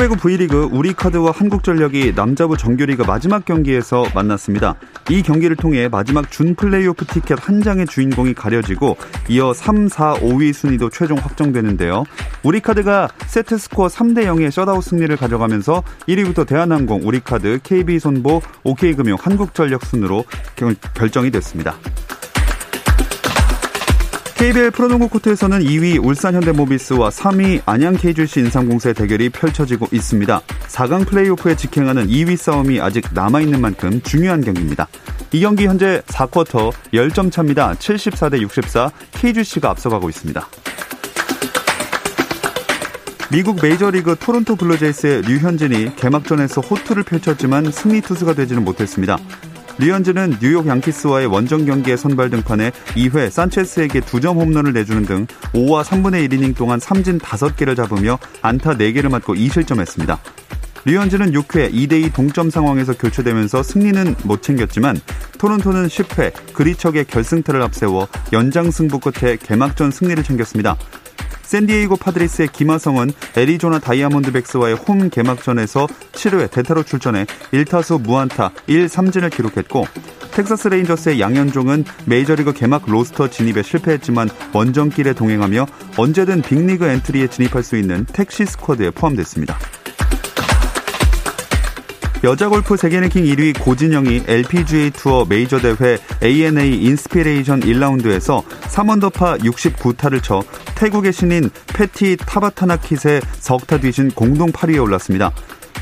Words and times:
프로배구 0.00 0.16
V리그 0.16 0.68
우리카드와 0.72 1.30
한국전력이 1.30 2.14
남자부 2.14 2.56
정규리그 2.56 3.02
마지막 3.02 3.44
경기에서 3.44 4.06
만났습니다. 4.14 4.76
이 5.10 5.22
경기를 5.22 5.56
통해 5.56 5.88
마지막 5.88 6.30
준 6.30 6.54
플레이오프 6.54 7.04
티켓 7.04 7.36
한 7.46 7.60
장의 7.60 7.84
주인공이 7.84 8.32
가려지고 8.32 8.96
이어 9.28 9.52
3, 9.52 9.88
4, 9.88 10.14
5위 10.14 10.54
순위도 10.54 10.88
최종 10.88 11.18
확정되는데요. 11.18 12.04
우리카드가 12.42 13.08
세트 13.26 13.58
스코어 13.58 13.88
3대 13.88 14.24
0의 14.24 14.50
셧아웃 14.50 14.82
승리를 14.82 15.14
가져가면서 15.18 15.82
1위부터 16.08 16.46
대한항공, 16.46 17.06
우리카드, 17.06 17.58
KB손보, 17.62 18.40
OK금융, 18.64 19.18
한국전력 19.20 19.84
순으로 19.84 20.24
결정이 20.94 21.30
됐습니다. 21.30 21.76
KBL 24.40 24.70
프로농구 24.70 25.10
코트에서는 25.10 25.60
2위 25.60 26.02
울산 26.02 26.34
현대모비스와 26.34 27.10
3위 27.10 27.60
안양 27.66 27.98
KGC 27.98 28.40
인삼공사의 28.40 28.94
대결이 28.94 29.28
펼쳐지고 29.28 29.86
있습니다. 29.92 30.40
4강 30.66 31.06
플레이오프에 31.06 31.56
직행하는 31.56 32.06
2위 32.06 32.38
싸움이 32.38 32.80
아직 32.80 33.04
남아있는 33.12 33.60
만큼 33.60 34.00
중요한 34.00 34.40
경기입니다. 34.40 34.88
이 35.32 35.40
경기 35.40 35.66
현재 35.66 36.00
4쿼터 36.06 36.72
10점 36.94 37.30
차입니다. 37.30 37.74
74대 37.74 38.40
64 38.40 38.90
KGC가 39.12 39.68
앞서가고 39.68 40.08
있습니다. 40.08 40.48
미국 43.30 43.58
메이저리그 43.62 44.16
토론토 44.18 44.56
블루제이스의 44.56 45.20
류현진이 45.20 45.96
개막전에서 45.96 46.62
호투를 46.62 47.02
펼쳤지만 47.02 47.70
승리 47.70 48.00
투수가 48.00 48.32
되지는 48.32 48.64
못했습니다. 48.64 49.18
류현진은 49.80 50.36
뉴욕 50.42 50.66
양키스와의 50.66 51.26
원정 51.28 51.64
경기에 51.64 51.96
선발 51.96 52.28
등판해 52.28 52.70
2회 52.96 53.30
산체스에게 53.30 54.00
2점 54.00 54.36
홈런을 54.36 54.74
내주는 54.74 55.06
등 55.06 55.26
5와 55.54 55.82
3분의 55.82 56.28
1이닝 56.28 56.54
동안 56.54 56.78
삼진 56.78 57.18
5개를 57.18 57.74
잡으며 57.74 58.18
안타 58.42 58.74
4개를 58.74 59.10
맞고 59.10 59.34
2실점했습니다. 59.34 60.18
류현진은 60.84 61.32
6회 61.32 61.72
2대2 61.72 62.12
동점 62.12 62.50
상황에서 62.50 62.92
교체되면서 62.92 63.62
승리는 63.62 64.16
못 64.24 64.42
챙겼지만 64.42 65.00
토론토는 65.38 65.86
10회 65.86 66.52
그리척의 66.52 67.06
결승타를 67.06 67.62
앞세워 67.62 68.06
연장 68.34 68.70
승부 68.70 68.98
끝에 68.98 69.36
개막전 69.36 69.92
승리를 69.92 70.22
챙겼습니다. 70.22 70.76
샌디에이고 71.50 71.96
파드리스의 71.96 72.46
김하성은 72.52 73.10
애리조나 73.36 73.80
다이아몬드백스와의 73.80 74.76
홈 74.76 75.10
개막전에서 75.10 75.88
7회 76.12 76.48
대타로 76.48 76.84
출전해 76.84 77.26
1타수 77.52 78.00
무안타 78.00 78.52
1삼진을 78.68 79.34
기록했고 79.34 79.84
텍사스 80.30 80.68
레인저스의 80.68 81.20
양현종은 81.20 81.84
메이저리그 82.06 82.52
개막 82.52 82.84
로스터 82.86 83.30
진입에 83.30 83.64
실패했지만 83.64 84.28
원정길에 84.52 85.12
동행하며 85.12 85.66
언제든 85.96 86.42
빅리그 86.42 86.86
엔트리에 86.86 87.26
진입할 87.26 87.64
수 87.64 87.76
있는 87.76 88.04
택시 88.04 88.46
스쿼드에 88.46 88.90
포함됐습니다. 88.90 89.58
여자 92.22 92.50
골프 92.50 92.76
세계 92.76 93.00
랭킹 93.00 93.24
1위 93.24 93.58
고진영이 93.58 94.24
LPGA 94.26 94.90
투어 94.90 95.24
메이저 95.24 95.58
대회 95.58 95.96
ANA 96.22 96.76
인스피레이션 96.84 97.60
1라운드에서 97.60 98.44
3언더파 98.44 99.40
69타를 99.40 100.22
쳐 100.22 100.42
태국의 100.74 101.14
신인 101.14 101.48
패티 101.68 102.18
타바타나킷의 102.18 103.22
석타 103.38 103.78
뒤진 103.78 104.10
공동 104.10 104.52
8위에 104.52 104.82
올랐습니다. 104.82 105.32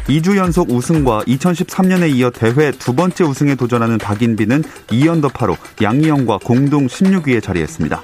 2주 0.07 0.37
연속 0.37 0.71
우승과 0.71 1.25
2013년에 1.25 2.15
이어 2.15 2.31
대회 2.31 2.71
두 2.71 2.95
번째 2.95 3.25
우승에 3.25 3.57
도전하는 3.57 3.99
박인비는 3.99 4.63
2언더파로 4.63 5.57
양희영과 5.83 6.39
공동 6.45 6.87
16위에 6.87 7.43
자리했습니다. 7.43 8.01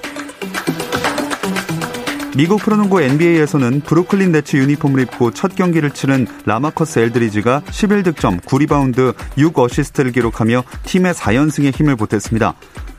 미국 2.35 2.59
프로농구 2.59 3.01
NBA에서는 3.01 3.79
브루클린 3.79 4.33
네츠 4.33 4.57
유니폼을 4.57 4.99
입고 5.03 5.31
첫 5.31 5.55
경기를 5.55 5.91
치른 5.91 6.27
라마커스 6.45 6.99
엘드리지가 6.99 7.61
11득점, 7.65 8.41
9리바운드, 8.41 9.15
6어시스트를 9.37 10.13
기록하며 10.13 10.65
팀의 10.83 11.13
4연승에 11.13 11.73
힘을 11.73 11.95
보탰습니다. 11.95 12.55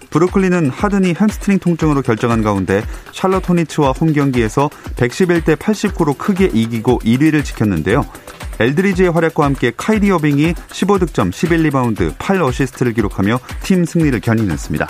브루클린은 0.09 0.71
하든이 0.71 1.17
햄스트링 1.21 1.59
통증으로 1.59 2.01
결장한 2.01 2.43
가운데 2.43 2.83
샬럿 3.13 3.47
호니츠와 3.47 3.91
홈 3.93 4.15
경기에서 4.15 4.71
111대 4.97 5.57
89로 5.57 6.17
크게 6.17 6.47
이기고 6.47 7.01
1위를 7.01 7.45
지켰는데요. 7.45 8.07
엘드리지의 8.59 9.11
활약과 9.11 9.45
함께 9.45 9.71
카이리 9.77 10.11
어빙이 10.13 10.55
15득점, 10.55 11.31
11리바운드, 11.31 12.17
8어시스트를 12.17 12.95
기록하며 12.95 13.39
팀 13.63 13.85
승리를 13.85 14.19
견인했습니다. 14.19 14.89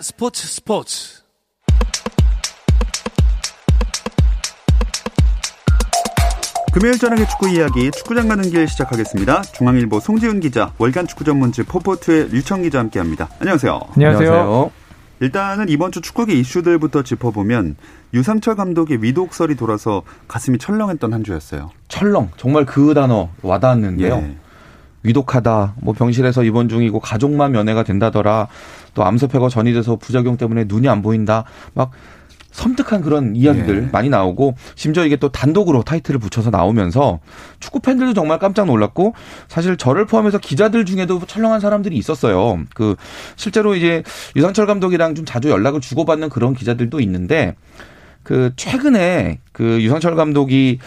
스포츠 0.00 0.48
스포츠 0.48 1.22
금요일 6.72 6.98
저녁의 6.98 7.28
축구 7.28 7.48
이야기 7.48 7.88
축구장 7.92 8.26
가는 8.26 8.42
길 8.50 8.66
시작하겠습니다. 8.66 9.42
중앙일보 9.42 10.00
송지훈 10.00 10.40
기자, 10.40 10.72
월간 10.78 11.06
축구 11.06 11.22
전문지 11.22 11.62
포포트의 11.62 12.30
류청 12.30 12.62
기자 12.62 12.80
함께합니다. 12.80 13.28
안녕하세요. 13.38 13.80
안녕하세요. 13.94 14.72
일단은 15.20 15.68
이번 15.68 15.92
주 15.92 16.00
축구계 16.00 16.34
이슈들부터 16.34 17.04
짚어보면 17.04 17.76
유상철 18.12 18.56
감독의 18.56 19.04
위독설이 19.04 19.54
돌아서 19.54 20.02
가슴이 20.26 20.58
철렁했던 20.58 21.12
한 21.14 21.22
주였어요. 21.22 21.70
철렁 21.86 22.30
정말 22.36 22.66
그 22.66 22.92
단어 22.92 23.28
와닿았는데요. 23.42 24.14
예. 24.16 24.36
위독하다. 25.02 25.74
뭐 25.80 25.94
병실에서 25.94 26.42
입원 26.44 26.68
중이고 26.68 27.00
가족만 27.00 27.52
면회가 27.52 27.84
된다더라. 27.84 28.48
또 28.94 29.04
암세폐가 29.04 29.48
전이돼서 29.48 29.96
부작용 29.96 30.36
때문에 30.36 30.64
눈이 30.66 30.88
안 30.88 31.02
보인다. 31.02 31.44
막 31.74 31.90
섬뜩한 32.52 33.02
그런 33.02 33.36
이야기들 33.36 33.76
예. 33.76 33.88
많이 33.92 34.08
나오고 34.08 34.54
심지어 34.74 35.04
이게 35.04 35.16
또 35.16 35.28
단독으로 35.28 35.82
타이틀을 35.82 36.18
붙여서 36.18 36.50
나오면서 36.50 37.20
축구 37.60 37.80
팬들도 37.80 38.12
정말 38.12 38.38
깜짝 38.38 38.66
놀랐고 38.66 39.14
사실 39.46 39.76
저를 39.76 40.04
포함해서 40.06 40.38
기자들 40.38 40.84
중에도 40.84 41.20
철렁한 41.24 41.60
사람들이 41.60 41.96
있었어요. 41.96 42.58
그 42.74 42.96
실제로 43.36 43.76
이제 43.76 44.02
유상철 44.34 44.66
감독이랑 44.66 45.14
좀 45.14 45.24
자주 45.24 45.48
연락을 45.48 45.80
주고받는 45.80 46.28
그런 46.28 46.54
기자들도 46.54 47.00
있는데 47.00 47.54
그 48.24 48.52
최근에 48.56 49.38
그 49.52 49.80
유상철 49.82 50.16
감독이 50.16 50.78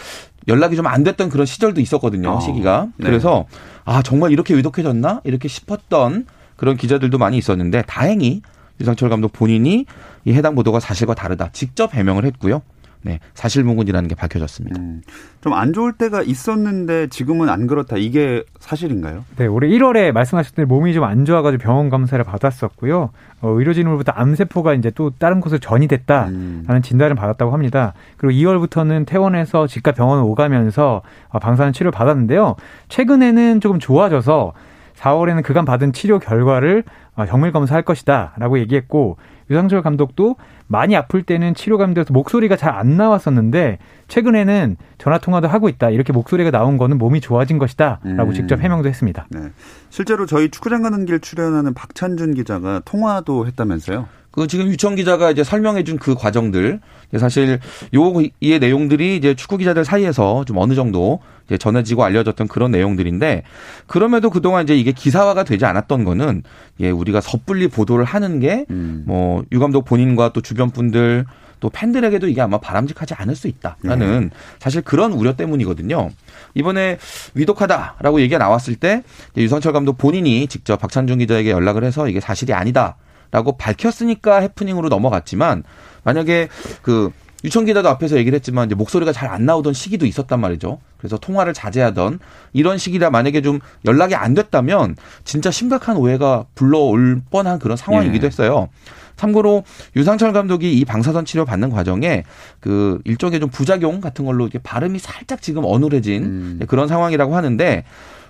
연락이 0.48 0.76
좀 0.76 0.86
안 0.86 1.02
됐던 1.02 1.30
그런 1.30 1.46
시절도 1.46 1.80
있었거든요. 1.80 2.32
어. 2.32 2.40
시기가. 2.40 2.88
네. 2.98 3.06
그래서 3.06 3.46
아 3.84 4.02
정말 4.02 4.32
이렇게 4.32 4.54
위독해졌나 4.54 5.22
이렇게 5.24 5.48
싶었던 5.48 6.26
그런 6.56 6.76
기자들도 6.76 7.18
많이 7.18 7.36
있었는데 7.38 7.82
다행히 7.86 8.42
유상철 8.80 9.08
감독 9.08 9.32
본인이 9.32 9.86
이 10.24 10.32
해당 10.32 10.54
보도가 10.54 10.80
사실과 10.80 11.14
다르다 11.14 11.50
직접 11.52 11.94
해명을 11.94 12.24
했고요. 12.24 12.62
네, 13.04 13.20
사실무근이라는 13.34 14.08
게 14.08 14.14
밝혀졌습니다. 14.14 14.80
음, 14.80 15.02
좀안 15.42 15.74
좋을 15.74 15.92
때가 15.92 16.22
있었는데 16.22 17.08
지금은 17.08 17.50
안 17.50 17.66
그렇다. 17.66 17.98
이게 17.98 18.44
사실인가요? 18.60 19.26
네, 19.36 19.46
올해 19.46 19.68
1월에 19.68 20.10
말씀하셨던 20.12 20.64
대 20.64 20.66
몸이 20.66 20.94
좀 20.94 21.04
안 21.04 21.26
좋아가지고 21.26 21.62
병원 21.62 21.90
검사를 21.90 22.24
받았었고요. 22.24 23.10
어, 23.42 23.48
의료진으로부터 23.48 24.12
암세포가 24.12 24.72
이제 24.72 24.90
또 24.94 25.10
다른 25.10 25.40
곳으로 25.42 25.58
전이 25.58 25.86
됐다라는 25.86 26.64
음. 26.66 26.82
진단을 26.82 27.14
받았다고 27.14 27.52
합니다. 27.52 27.92
그리고 28.16 28.32
2월부터는 28.40 29.06
퇴원해서 29.06 29.66
집과 29.66 29.92
병원을 29.92 30.24
오가면서 30.24 31.02
어, 31.28 31.38
방사능 31.38 31.74
치료를 31.74 31.90
받았는데요. 31.92 32.56
최근에는 32.88 33.60
조금 33.60 33.78
좋아져서 33.80 34.54
4월에는 34.96 35.42
그간 35.42 35.64
받은 35.64 35.92
치료 35.92 36.18
결과를 36.18 36.84
어, 37.16 37.26
정밀 37.26 37.52
검사할 37.52 37.82
것이다라고 37.82 38.58
얘기했고 38.60 39.16
유상철 39.50 39.82
감독도 39.82 40.36
많이 40.66 40.96
아플 40.96 41.22
때는 41.22 41.54
치료가 41.54 41.84
힘들어서 41.84 42.12
목소리가 42.12 42.56
잘 42.56 42.74
안 42.74 42.96
나왔었는데 42.96 43.78
최근에는 44.08 44.76
전화 44.98 45.18
통화도 45.18 45.46
하고 45.48 45.68
있다 45.68 45.90
이렇게 45.90 46.12
목소리가 46.12 46.50
나온 46.50 46.76
거는 46.76 46.98
몸이 46.98 47.20
좋아진 47.20 47.58
것이다라고 47.58 48.30
음. 48.30 48.32
직접 48.32 48.60
해명도 48.60 48.88
했습니다. 48.88 49.26
네. 49.30 49.50
실제로 49.90 50.26
저희 50.26 50.48
축구장 50.48 50.82
가는 50.82 51.04
길 51.04 51.20
출연하는 51.20 51.74
박찬준 51.74 52.34
기자가 52.34 52.80
통화도 52.84 53.46
했다면서요? 53.46 54.08
그 54.34 54.48
지금 54.48 54.66
유청 54.66 54.96
기자가 54.96 55.30
이제 55.30 55.44
설명해 55.44 55.84
준 55.84 55.94
그 55.96 56.14
과정들 56.14 56.80
사실 57.18 57.60
요이의 57.94 58.58
내용들이 58.58 59.16
이제 59.16 59.34
축구 59.34 59.56
기자들 59.58 59.84
사이에서 59.84 60.44
좀 60.44 60.58
어느 60.58 60.74
정도 60.74 61.20
이제 61.46 61.56
전해지고 61.56 62.02
알려졌던 62.02 62.48
그런 62.48 62.72
내용들인데 62.72 63.44
그럼에도 63.86 64.30
그동안 64.30 64.64
이제 64.64 64.76
이게 64.76 64.90
기사화가 64.90 65.44
되지 65.44 65.64
않았던 65.64 66.04
거는 66.04 66.42
예 66.80 66.90
우리가 66.90 67.20
섣불리 67.20 67.68
보도를 67.68 68.04
하는 68.04 68.40
게뭐 68.40 68.66
음. 68.70 69.44
유감독 69.52 69.84
본인과 69.84 70.32
또 70.32 70.40
주변 70.40 70.70
분들 70.70 71.26
또 71.60 71.70
팬들에게도 71.70 72.28
이게 72.28 72.40
아마 72.40 72.58
바람직하지 72.58 73.14
않을 73.14 73.36
수 73.36 73.46
있다라는 73.46 74.20
네. 74.24 74.30
사실 74.58 74.82
그런 74.82 75.12
우려 75.12 75.36
때문이거든요. 75.36 76.10
이번에 76.54 76.98
위독하다라고 77.34 78.20
얘기가 78.20 78.38
나왔을 78.38 78.74
때 78.74 79.02
유성철 79.36 79.72
감독 79.72 79.96
본인이 79.96 80.46
직접 80.48 80.78
박찬준 80.78 81.18
기자에게 81.18 81.50
연락을 81.50 81.84
해서 81.84 82.08
이게 82.08 82.20
사실이 82.20 82.52
아니다. 82.52 82.96
라고 83.34 83.56
밝혔으니까 83.56 84.38
해프닝으로 84.38 84.88
넘어갔지만 84.88 85.64
만약에 86.04 86.48
그 86.82 87.10
유청 87.42 87.64
기자도 87.64 87.88
앞에서 87.88 88.16
얘기를 88.16 88.36
했지만 88.36 88.66
이제 88.66 88.76
목소리가 88.76 89.10
잘 89.10 89.28
안 89.28 89.44
나오던 89.44 89.72
시기도 89.72 90.06
있었단 90.06 90.38
말이죠. 90.38 90.78
그래서 90.98 91.18
통화를 91.18 91.52
자제하던 91.52 92.20
이런 92.52 92.78
시기라 92.78 93.10
만약에 93.10 93.42
좀 93.42 93.58
연락이 93.86 94.14
안 94.14 94.34
됐다면 94.34 94.94
진짜 95.24 95.50
심각한 95.50 95.96
오해가 95.96 96.44
불러올 96.54 97.22
뻔한 97.32 97.58
그런 97.58 97.76
상황이기도 97.76 98.24
예. 98.24 98.28
했어요. 98.28 98.68
참고로 99.16 99.64
유상철 99.96 100.32
감독이 100.32 100.72
이 100.72 100.84
방사선 100.84 101.24
치료 101.24 101.44
받는 101.44 101.70
과정에 101.70 102.22
그 102.60 103.00
일종의 103.04 103.40
좀 103.40 103.48
부작용 103.50 104.00
같은 104.00 104.24
걸로 104.24 104.44
이렇게 104.44 104.60
발음이 104.60 105.00
살짝 105.00 105.42
지금 105.42 105.64
어눌해진 105.64 106.22
음. 106.22 106.60
그런 106.68 106.86
상황이라고 106.86 107.34
하는데 107.34 107.84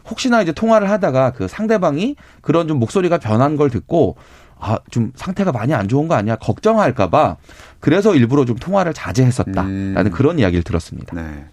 혹시나 0.09 0.43
이제 0.43 0.53
통화를 0.53 0.89
하다가 0.91 1.33
그 1.33 1.47
상대방이 1.47 2.17
그런 2.41 2.69
좀 2.69 2.79
목소리가 2.79 3.19
변한 3.19 3.57
걸 3.57 3.69
듣고 3.69 4.17
아, 4.65 4.79
좀 4.91 5.13
상태가 5.15 5.53
많이 5.53 5.75
안 5.75 5.89
좋은 5.89 6.09
거 6.09 6.15
아니야? 6.15 6.37
걱정할까봐 6.37 7.37
그래서 7.81 8.15
일부러 8.15 8.47
좀 8.47 8.57
통화를 8.57 8.95
자제했었다라는 8.95 9.97
음. 10.07 10.11
그런 10.11 10.39
이야기를 10.39 10.65
들었습니다. 10.65 11.15
네. 11.15 11.45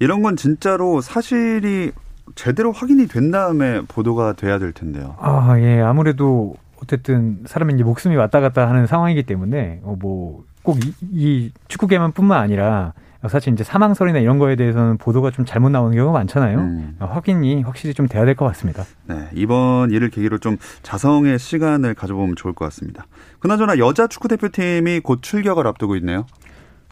이런 0.00 0.22
건 0.22 0.34
진짜로 0.34 1.00
사실이 1.00 1.92
제대로 2.34 2.72
확인이 2.72 3.06
된 3.06 3.30
다음에 3.30 3.82
보도가 3.86 4.32
돼야 4.32 4.58
될 4.58 4.72
텐데요. 4.72 5.14
아, 5.20 5.54
예. 5.58 5.80
아무래도 5.80 6.56
어쨌든 6.82 7.38
사람이 7.46 7.74
이제 7.74 7.84
목숨이 7.84 8.16
왔다 8.16 8.40
갔다 8.40 8.68
하는 8.68 8.86
상황이기 8.86 9.22
때문에 9.24 9.80
어, 9.84 9.96
뭐꼭 10.00 10.84
이, 10.84 10.94
이 11.12 11.52
축구계만뿐만 11.68 12.40
아니라 12.40 12.94
사실 13.28 13.52
이제 13.52 13.62
사망설이나 13.64 14.18
이런 14.18 14.38
거에 14.38 14.56
대해서는 14.56 14.96
보도가 14.96 15.30
좀 15.30 15.44
잘못 15.44 15.68
나오는 15.68 15.94
경우가 15.94 16.18
많잖아요. 16.18 16.58
음. 16.58 16.96
확인이 17.00 17.62
확실히 17.62 17.92
좀 17.92 18.08
돼야 18.08 18.24
될 18.24 18.34
것 18.34 18.46
같습니다. 18.46 18.84
네, 19.06 19.28
이번 19.34 19.90
일을 19.90 20.08
계기로 20.08 20.38
좀 20.38 20.56
자성의 20.82 21.38
시간을 21.38 21.94
가져보면 21.94 22.36
좋을 22.36 22.54
것 22.54 22.64
같습니다. 22.66 23.06
그나저나 23.40 23.76
여자 23.78 24.06
축구 24.06 24.28
대표팀이 24.28 25.00
곧 25.00 25.18
출격을 25.22 25.66
앞두고 25.66 25.96
있네요. 25.96 26.24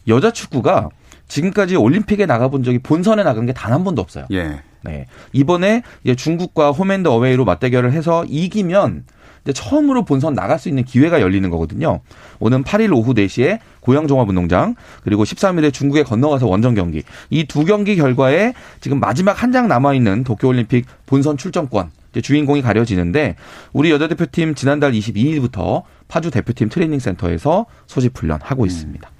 여자 0.06 0.30
축구가 0.30 0.90
지금까지 1.28 1.76
올림픽에 1.76 2.26
나가본 2.26 2.62
적이 2.62 2.78
본선에 2.80 3.22
나간 3.22 3.46
게 3.46 3.52
단 3.52 3.72
한 3.72 3.84
번도 3.84 4.02
없어요. 4.02 4.26
예. 4.32 4.60
네. 4.82 5.06
이번에 5.32 5.82
이제 6.04 6.14
중국과 6.14 6.70
홈앤드 6.72 7.08
어웨이로 7.08 7.44
맞대결을 7.44 7.92
해서 7.92 8.24
이기면 8.28 9.04
이제 9.48 9.54
처음으로 9.54 10.04
본선 10.04 10.34
나갈 10.34 10.58
수 10.58 10.68
있는 10.68 10.84
기회가 10.84 11.22
열리는 11.22 11.48
거거든요. 11.48 12.00
오는 12.38 12.62
8일 12.62 12.94
오후 12.94 13.14
4시에 13.14 13.58
고양종합운동장 13.80 14.74
그리고 15.04 15.24
13일에 15.24 15.72
중국에 15.72 16.02
건너가서 16.02 16.46
원정 16.46 16.74
경기 16.74 17.02
이 17.30 17.44
두 17.48 17.64
경기 17.64 17.96
결과에 17.96 18.52
지금 18.80 19.00
마지막 19.00 19.42
한 19.42 19.48
장 19.48 19.66
남아 19.66 19.94
있는 19.94 20.24
도쿄올림픽 20.24 20.84
본선 21.06 21.38
출전권 21.38 21.90
주인공이 22.22 22.60
가려지는데 22.60 23.36
우리 23.72 23.90
여자 23.90 24.06
대표팀 24.08 24.54
지난달 24.54 24.92
22일부터 24.92 25.84
파주 26.08 26.30
대표팀 26.30 26.68
트레이닝 26.68 26.98
센터에서 26.98 27.64
소집 27.86 28.18
훈련하고 28.18 28.64
음. 28.64 28.66
있습니다. 28.66 29.10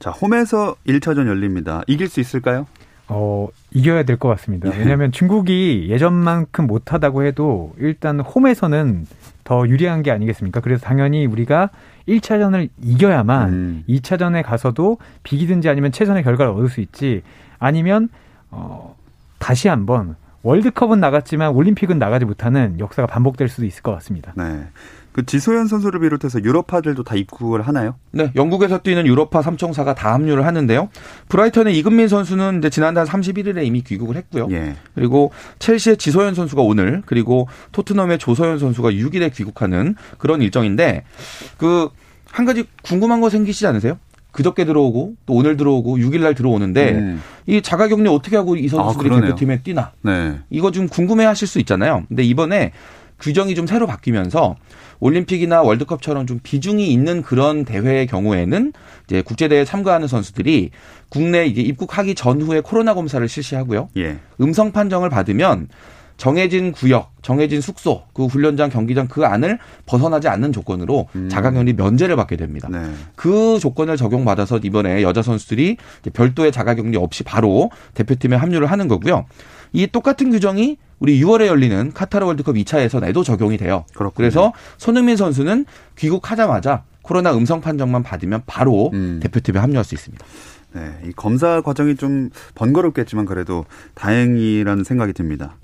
자, 0.00 0.10
홈에서 0.10 0.76
1차전 0.86 1.26
열립니다. 1.28 1.80
이길 1.86 2.08
수 2.08 2.20
있을까요? 2.20 2.66
어, 3.12 3.48
이겨야 3.72 4.04
될 4.04 4.16
것 4.16 4.28
같습니다. 4.30 4.72
예. 4.72 4.78
왜냐하면 4.78 5.12
중국이 5.12 5.86
예전만큼 5.90 6.66
못하다고 6.66 7.24
해도 7.24 7.74
일단 7.78 8.20
홈에서는 8.20 9.06
더 9.44 9.66
유리한 9.68 10.02
게 10.02 10.10
아니겠습니까? 10.10 10.60
그래서 10.60 10.84
당연히 10.84 11.26
우리가 11.26 11.70
1차전을 12.08 12.68
이겨야만 12.82 13.48
음. 13.48 13.84
2차전에 13.88 14.42
가서도 14.44 14.98
비기든지 15.22 15.68
아니면 15.68 15.92
최선의 15.92 16.22
결과를 16.22 16.52
얻을 16.52 16.68
수 16.68 16.80
있지 16.80 17.22
아니면 17.58 18.08
어 18.50 18.96
다시 19.38 19.68
한번 19.68 20.16
월드컵은 20.42 21.00
나갔지만 21.00 21.50
올림픽은 21.52 21.98
나가지 21.98 22.24
못하는 22.24 22.78
역사가 22.78 23.06
반복될 23.06 23.48
수도 23.48 23.66
있을 23.66 23.82
것 23.82 23.92
같습니다. 23.96 24.32
네. 24.36 24.66
그 25.12 25.26
지소연 25.26 25.66
선수를 25.66 26.00
비롯해서 26.00 26.42
유럽파들도 26.42 27.02
다 27.02 27.16
입국을 27.16 27.62
하나요? 27.62 27.96
네, 28.12 28.30
영국에서 28.36 28.78
뛰는 28.78 29.06
유럽파 29.06 29.42
삼총사가 29.42 29.94
다 29.94 30.14
합류를 30.14 30.46
하는데요. 30.46 30.88
브라이턴의 31.28 31.76
이근민 31.78 32.08
선수는 32.08 32.58
이제 32.58 32.70
지난달 32.70 33.06
31일에 33.06 33.64
이미 33.64 33.82
귀국을 33.82 34.16
했고요. 34.16 34.48
예. 34.52 34.76
그리고 34.94 35.32
첼시의 35.58 35.96
지소연 35.96 36.34
선수가 36.34 36.62
오늘 36.62 37.02
그리고 37.06 37.48
토트넘의 37.72 38.18
조서연 38.18 38.58
선수가 38.58 38.90
6일에 38.90 39.34
귀국하는 39.34 39.96
그런 40.18 40.42
일정인데 40.42 41.04
그 41.58 41.88
한 42.32 42.46
가지 42.46 42.64
궁금한 42.82 43.20
거 43.20 43.28
생기시지 43.28 43.66
않으세요? 43.66 43.98
그저께 44.32 44.64
들어오고 44.64 45.14
또 45.26 45.34
오늘 45.34 45.56
들어오고 45.56 45.98
6일날 45.98 46.36
들어오는데 46.36 46.92
음. 46.92 47.22
이 47.46 47.60
자가격리 47.60 48.08
어떻게 48.08 48.36
하고 48.36 48.54
이 48.54 48.68
선수들이 48.68 49.12
아, 49.12 49.20
대표팀에 49.20 49.62
뛰나 49.62 49.92
네. 50.02 50.38
이거 50.50 50.70
좀 50.70 50.88
궁금해하실 50.88 51.48
수 51.48 51.58
있잖아요. 51.58 52.04
근데 52.08 52.22
이번에 52.22 52.70
규정이 53.18 53.54
좀 53.56 53.66
새로 53.66 53.86
바뀌면서 53.88 54.54
올림픽이나 55.00 55.62
월드컵처럼 55.62 56.26
좀 56.26 56.40
비중이 56.42 56.92
있는 56.92 57.22
그런 57.22 57.64
대회의 57.64 58.06
경우에는 58.06 58.72
이제 59.06 59.22
국제대회에 59.22 59.64
참가하는 59.64 60.06
선수들이 60.06 60.70
국내 61.08 61.46
이제 61.46 61.60
입국하기 61.62 62.14
전후에 62.14 62.60
코로나 62.60 62.94
검사를 62.94 63.26
실시하고요. 63.26 63.88
예. 63.96 64.18
음성 64.40 64.72
판정을 64.72 65.10
받으면 65.10 65.68
정해진 66.20 66.72
구역, 66.72 67.12
정해진 67.22 67.62
숙소, 67.62 68.02
그 68.12 68.26
훈련장, 68.26 68.68
경기장 68.68 69.08
그 69.08 69.24
안을 69.24 69.58
벗어나지 69.86 70.28
않는 70.28 70.52
조건으로 70.52 71.08
음. 71.16 71.30
자가격리 71.30 71.72
면제를 71.72 72.14
받게 72.14 72.36
됩니다. 72.36 72.68
네. 72.70 72.78
그 73.16 73.58
조건을 73.58 73.96
적용받아서 73.96 74.58
이번에 74.62 75.02
여자 75.02 75.22
선수들이 75.22 75.78
별도의 76.12 76.52
자가격리 76.52 76.98
없이 76.98 77.24
바로 77.24 77.70
대표팀에 77.94 78.36
합류를 78.36 78.70
하는 78.70 78.86
거고요. 78.86 79.24
이 79.72 79.86
똑같은 79.86 80.30
규정이 80.30 80.76
우리 80.98 81.18
6월에 81.22 81.46
열리는 81.46 81.90
카타르 81.94 82.26
월드컵 82.26 82.56
2차 82.56 82.80
에서내도 82.80 83.24
적용이 83.24 83.56
돼요. 83.56 83.86
그렇군요. 83.94 84.12
그래서 84.14 84.52
손흥민 84.76 85.16
선수는 85.16 85.64
귀국하자마자 85.96 86.82
코로나 87.00 87.34
음성 87.34 87.62
판정만 87.62 88.02
받으면 88.02 88.42
바로 88.44 88.90
음. 88.92 89.20
대표팀에 89.22 89.58
합류할 89.58 89.84
수 89.84 89.94
있습니다. 89.94 90.22
네, 90.74 90.92
이 91.06 91.12
검사 91.12 91.62
과정이 91.62 91.96
좀 91.96 92.28
번거롭겠지만 92.56 93.24
그래도 93.24 93.64
다행이라는 93.94 94.84
생각이 94.84 95.14
듭니다. 95.14 95.56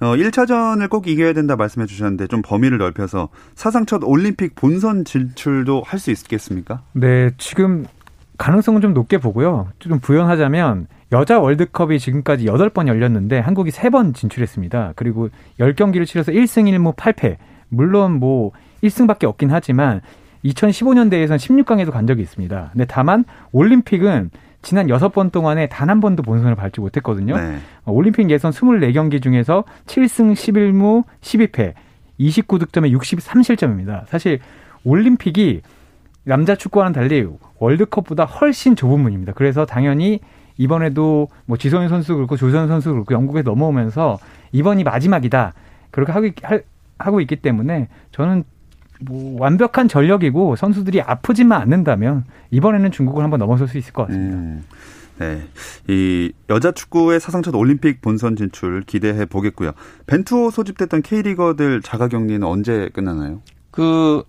어, 0.00 0.16
1차전을 0.16 0.90
꼭 0.90 1.06
이겨야 1.08 1.32
된다 1.32 1.56
말씀해 1.56 1.86
주셨는데 1.86 2.26
좀 2.26 2.42
범위를 2.42 2.78
넓혀서 2.78 3.28
사상 3.54 3.86
첫 3.86 4.02
올림픽 4.04 4.54
본선 4.54 5.04
진출도 5.04 5.82
할 5.86 5.98
수 5.98 6.10
있겠습니까? 6.10 6.82
네, 6.92 7.30
지금 7.38 7.86
가능성은 8.36 8.80
좀 8.80 8.94
높게 8.94 9.18
보고요. 9.18 9.68
좀 9.78 10.00
부연하자면 10.00 10.88
여자 11.12 11.38
월드컵이 11.38 11.98
지금까지 12.00 12.46
8번 12.46 12.88
열렸는데 12.88 13.38
한국이 13.38 13.70
3번 13.70 14.14
진출했습니다. 14.14 14.94
그리고 14.96 15.28
10경기를 15.60 16.04
치러서 16.06 16.32
1승 16.32 16.64
1무 16.64 16.96
8패. 16.96 17.36
물론 17.68 18.12
뭐 18.18 18.50
1승밖에 18.82 19.24
없긴 19.24 19.50
하지만 19.52 20.00
2015년 20.44 21.10
대회에서는 21.10 21.38
16강에도 21.38 21.90
간 21.92 22.06
적이 22.06 22.22
있습니다. 22.22 22.70
근데 22.72 22.84
다만 22.86 23.24
올림픽은 23.52 24.30
지난 24.64 24.88
6번 24.88 25.30
동안에 25.30 25.68
단 25.68 25.88
한 25.94 26.00
번도 26.00 26.24
본선을 26.24 26.56
밟지 26.56 26.80
못했거든요. 26.80 27.36
네. 27.36 27.58
올림픽 27.86 28.28
예선 28.30 28.50
24경기 28.50 29.22
중에서 29.22 29.62
7승 29.86 30.32
11무 30.32 31.04
12패, 31.20 31.74
29득점에 32.18 32.92
63실점입니다. 32.98 34.06
사실 34.06 34.40
올림픽이 34.82 35.62
남자 36.24 36.56
축구와는 36.56 36.92
달리 36.92 37.26
월드컵보다 37.58 38.24
훨씬 38.24 38.74
좁은 38.74 38.98
문입니다. 39.00 39.32
그래서 39.34 39.66
당연히 39.66 40.20
이번에도 40.56 41.28
뭐 41.46 41.56
지소연 41.56 41.88
선수 41.88 42.16
그렇고 42.16 42.36
조선 42.36 42.66
선수 42.66 42.90
그렇고 42.92 43.14
영국에 43.14 43.42
넘어오면서 43.42 44.18
이번이 44.52 44.82
마지막이다. 44.84 45.52
그렇게 45.90 46.12
하고, 46.12 46.26
있, 46.26 46.34
하고 46.98 47.20
있기 47.20 47.36
때문에 47.36 47.88
저는 48.10 48.44
뭐 49.00 49.40
완벽한 49.40 49.88
전력이고 49.88 50.56
선수들이 50.56 51.00
아프지만 51.00 51.60
않는다면 51.62 52.24
이번에는 52.50 52.90
중국을 52.90 53.22
한번 53.22 53.38
넘어설 53.40 53.68
수 53.68 53.78
있을 53.78 53.92
것 53.92 54.06
같습니다. 54.06 54.36
음. 54.36 54.64
네. 55.18 55.42
이 55.88 56.32
여자 56.50 56.72
축구의 56.72 57.20
사상 57.20 57.42
첫 57.42 57.54
올림픽 57.54 58.00
본선 58.00 58.36
진출 58.36 58.82
기대해 58.82 59.26
보겠고요. 59.26 59.72
벤투호 60.06 60.50
소집됐던 60.50 61.02
K리거들 61.02 61.82
자가 61.82 62.08
격리는 62.08 62.42
언제 62.42 62.88
끝나나요? 62.92 63.40
그 63.70 64.24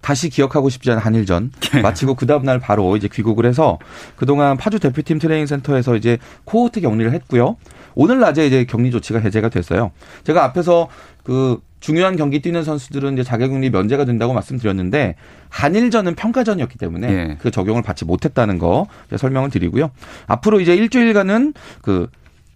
다시 0.00 0.28
기억하고 0.28 0.68
싶지 0.68 0.90
않은 0.90 1.00
한일전 1.00 1.52
예. 1.76 1.80
마치고 1.80 2.14
그 2.14 2.26
다음 2.26 2.42
날 2.42 2.58
바로 2.58 2.96
이제 2.96 3.08
귀국을 3.10 3.46
해서 3.46 3.78
그동안 4.16 4.56
파주 4.56 4.80
대표팀 4.80 5.18
트레이닝 5.20 5.46
센터에서 5.46 5.96
이제 5.96 6.18
코호트 6.44 6.80
격리를 6.80 7.12
했고요. 7.12 7.56
오늘 7.94 8.20
낮에 8.20 8.46
이제 8.46 8.64
격리 8.64 8.90
조치가 8.90 9.18
해제가 9.18 9.48
됐어요. 9.48 9.92
제가 10.24 10.44
앞에서 10.44 10.88
그 11.22 11.60
중요한 11.80 12.16
경기 12.16 12.40
뛰는 12.40 12.62
선수들은 12.62 13.14
이제 13.14 13.22
자가격리 13.24 13.70
면제가 13.70 14.04
된다고 14.04 14.32
말씀드렸는데 14.32 15.16
한일전은 15.48 16.14
평가전이었기 16.14 16.78
때문에 16.78 17.08
예. 17.08 17.36
그 17.40 17.50
적용을 17.50 17.82
받지 17.82 18.04
못했다는 18.04 18.58
거 18.58 18.86
설명을 19.16 19.50
드리고요. 19.50 19.90
앞으로 20.26 20.60
이제 20.60 20.74
일주일간은 20.76 21.54
그 21.82 22.08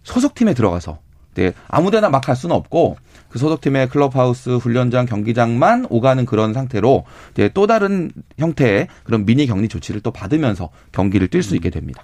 소속팀에 0.03 0.53
들어가서 0.53 0.99
네, 1.35 1.53
아무데나 1.67 2.09
막 2.09 2.21
갈 2.21 2.35
수는 2.35 2.55
없고 2.55 2.97
그 3.29 3.37
소속팀의 3.37 3.89
클럽하우스, 3.89 4.55
훈련장, 4.55 5.05
경기장만 5.05 5.85
오가는 5.89 6.25
그런 6.25 6.53
상태로 6.53 7.03
이제 7.33 7.49
또 7.53 7.67
다른 7.67 8.09
형태의 8.39 8.87
그런 9.03 9.25
미니 9.25 9.45
격리 9.45 9.67
조치를 9.67 10.01
또 10.01 10.11
받으면서 10.11 10.69
경기를 10.93 11.27
뛸 11.27 11.43
수 11.43 11.55
있게 11.55 11.69
됩니다. 11.69 12.01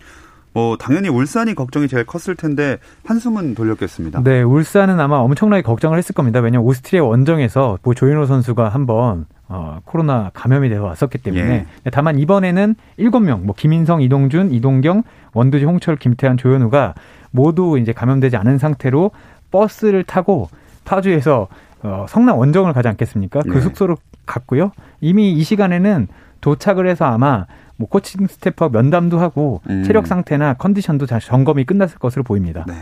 뭐 0.53 0.77
당연히 0.77 1.09
울산이 1.09 1.55
걱정이 1.55 1.87
제일 1.87 2.05
컸을 2.05 2.35
텐데 2.35 2.77
한숨은 3.05 3.55
돌렸겠습니다. 3.55 4.21
네, 4.23 4.41
울산은 4.41 4.99
아마 4.99 5.17
엄청나게 5.17 5.63
걱정을 5.63 5.97
했을 5.97 6.13
겁니다. 6.13 6.39
왜냐하면 6.39 6.67
오스트리아 6.67 7.03
원정에서 7.03 7.79
뭐 7.81 7.93
조인호 7.93 8.25
선수가 8.25 8.69
한번 8.69 9.25
어, 9.49 9.79
코로나 9.83 10.31
감염이 10.33 10.69
되어 10.69 10.83
왔었기 10.83 11.17
때문에 11.19 11.65
예. 11.85 11.89
다만 11.91 12.17
이번에는 12.17 12.75
7명, 12.97 13.41
뭐 13.41 13.53
김인성, 13.57 14.01
이동준, 14.01 14.51
이동경, 14.51 15.03
원두지, 15.33 15.65
홍철, 15.65 15.97
김태환, 15.97 16.37
조현우가 16.37 16.93
모두 17.31 17.77
이제 17.79 17.91
감염되지 17.91 18.37
않은 18.37 18.57
상태로 18.57 19.11
버스를 19.51 20.03
타고 20.03 20.49
파주에서 20.85 21.47
어, 21.83 22.05
성남 22.07 22.37
원정을 22.37 22.73
가지 22.73 22.87
않겠습니까? 22.87 23.41
그 23.41 23.57
예. 23.57 23.61
숙소로 23.61 23.97
갔고요. 24.25 24.71
이미 25.01 25.33
이 25.33 25.43
시간에는 25.43 26.07
도착을 26.41 26.87
해서 26.87 27.05
아마 27.05 27.45
뭐 27.75 27.87
코칭 27.89 28.27
스태프와 28.27 28.69
면담도 28.69 29.19
하고 29.19 29.61
음. 29.69 29.83
체력 29.83 30.07
상태나 30.07 30.53
컨디션도 30.55 31.05
잘 31.05 31.19
점검이 31.19 31.65
끝났을 31.65 31.97
것으로 31.97 32.23
보입니다. 32.23 32.65
네. 32.67 32.75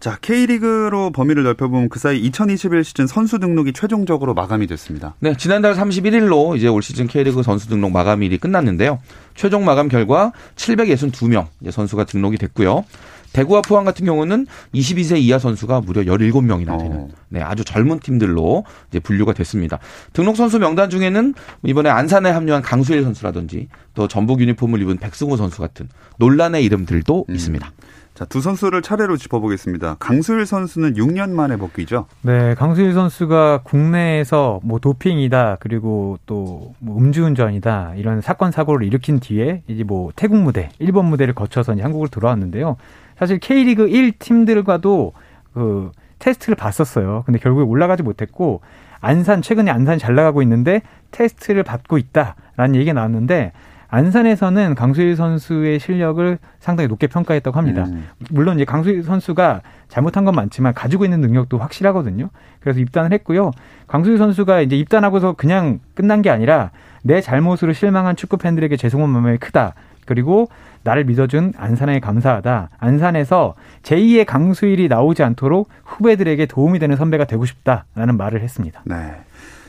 자, 0.00 0.16
K리그로 0.18 1.10
범위를 1.10 1.42
넓혀보면 1.42 1.90
그 1.90 1.98
사이 1.98 2.18
2021 2.20 2.84
시즌 2.84 3.06
선수 3.06 3.38
등록이 3.38 3.74
최종적으로 3.74 4.32
마감이 4.32 4.66
됐습니다. 4.66 5.14
네, 5.20 5.36
지난달 5.36 5.74
31일로 5.74 6.56
이제 6.56 6.68
올 6.68 6.80
시즌 6.80 7.06
K리그 7.06 7.42
선수 7.42 7.68
등록 7.68 7.92
마감일이 7.92 8.38
끝났는데요. 8.38 8.98
최종 9.34 9.66
마감 9.66 9.88
결과 9.88 10.32
762명 10.56 11.48
선수가 11.70 12.04
등록이 12.04 12.38
됐고요. 12.38 12.84
대구와 13.32 13.62
포항 13.62 13.84
같은 13.84 14.04
경우는 14.06 14.46
22세 14.74 15.18
이하 15.20 15.38
선수가 15.38 15.82
무려 15.82 16.02
17명이나 16.02 16.78
되는 16.78 16.96
어. 16.96 17.08
네, 17.28 17.40
아주 17.40 17.64
젊은 17.64 18.00
팀들로 18.00 18.64
이제 18.90 18.98
분류가 19.00 19.32
됐습니다. 19.34 19.78
등록 20.12 20.36
선수 20.36 20.58
명단 20.58 20.90
중에는 20.90 21.34
이번에 21.64 21.90
안산에 21.90 22.30
합류한 22.30 22.62
강수일 22.62 23.02
선수라든지 23.02 23.68
또 23.94 24.08
전북 24.08 24.40
유니폼을 24.40 24.80
입은 24.82 24.98
백승호 24.98 25.36
선수 25.36 25.60
같은 25.60 25.88
논란의 26.18 26.64
이름들도 26.64 27.26
음. 27.28 27.34
있습니다. 27.34 27.72
자, 28.12 28.24
두 28.26 28.42
선수를 28.42 28.82
차례로 28.82 29.16
짚어보겠습니다. 29.16 29.96
강수일 29.98 30.44
선수는 30.44 30.94
6년 30.94 31.30
만에 31.30 31.56
복귀죠? 31.56 32.04
네, 32.20 32.54
강수일 32.54 32.92
선수가 32.92 33.60
국내에서 33.62 34.60
뭐 34.62 34.78
도핑이다, 34.78 35.56
그리고 35.60 36.18
또 36.26 36.74
뭐 36.80 36.98
음주운전이다, 36.98 37.94
이런 37.96 38.20
사건, 38.20 38.50
사고를 38.50 38.86
일으킨 38.86 39.20
뒤에 39.20 39.62
이제 39.68 39.84
뭐 39.84 40.10
태국 40.16 40.36
무대, 40.36 40.68
일본 40.80 41.06
무대를 41.06 41.32
거쳐서 41.34 41.72
이제 41.72 41.82
한국을 41.82 42.08
돌아왔는데요. 42.08 42.76
사실 43.20 43.38
K리그 43.38 43.88
1 43.88 44.12
팀들과도 44.18 45.12
그 45.52 45.92
테스트를 46.18 46.56
봤었어요. 46.56 47.22
근데 47.26 47.38
결국에 47.38 47.64
올라가지 47.64 48.02
못했고 48.02 48.62
안산 49.00 49.42
최근에 49.42 49.70
안산이 49.70 49.98
잘 49.98 50.14
나가고 50.14 50.40
있는데 50.42 50.80
테스트를 51.10 51.62
받고 51.62 51.98
있다라는 51.98 52.74
얘기가 52.76 52.94
나왔는데 52.94 53.52
안산에서는 53.88 54.74
강수일 54.74 55.16
선수의 55.16 55.80
실력을 55.80 56.38
상당히 56.60 56.88
높게 56.88 57.08
평가했다고 57.08 57.58
합니다. 57.58 57.84
음. 57.88 58.06
물론 58.30 58.56
이제 58.56 58.64
강수일 58.64 59.02
선수가 59.02 59.60
잘못한 59.88 60.24
건 60.24 60.34
많지만 60.36 60.72
가지고 60.72 61.04
있는 61.04 61.20
능력도 61.20 61.58
확실하거든요. 61.58 62.30
그래서 62.60 62.80
입단을 62.80 63.12
했고요. 63.12 63.50
강수일 63.86 64.16
선수가 64.16 64.60
이제 64.62 64.76
입단하고서 64.76 65.32
그냥 65.32 65.80
끝난 65.94 66.22
게 66.22 66.30
아니라 66.30 66.70
내 67.02 67.20
잘못으로 67.20 67.72
실망한 67.72 68.16
축구 68.16 68.36
팬들에게 68.38 68.76
죄송한 68.76 69.10
마음이 69.10 69.38
크다. 69.38 69.74
그리고 70.10 70.48
나를 70.82 71.04
믿어준 71.04 71.52
안산에 71.56 72.00
감사하다. 72.00 72.70
안산에서 72.78 73.54
제2의 73.84 74.26
강수일이 74.26 74.88
나오지 74.88 75.22
않도록 75.22 75.68
후배들에게 75.84 76.46
도움이 76.46 76.80
되는 76.80 76.96
선배가 76.96 77.26
되고 77.26 77.46
싶다라는 77.46 78.16
말을 78.16 78.42
했습니다. 78.42 78.82
네. 78.86 78.96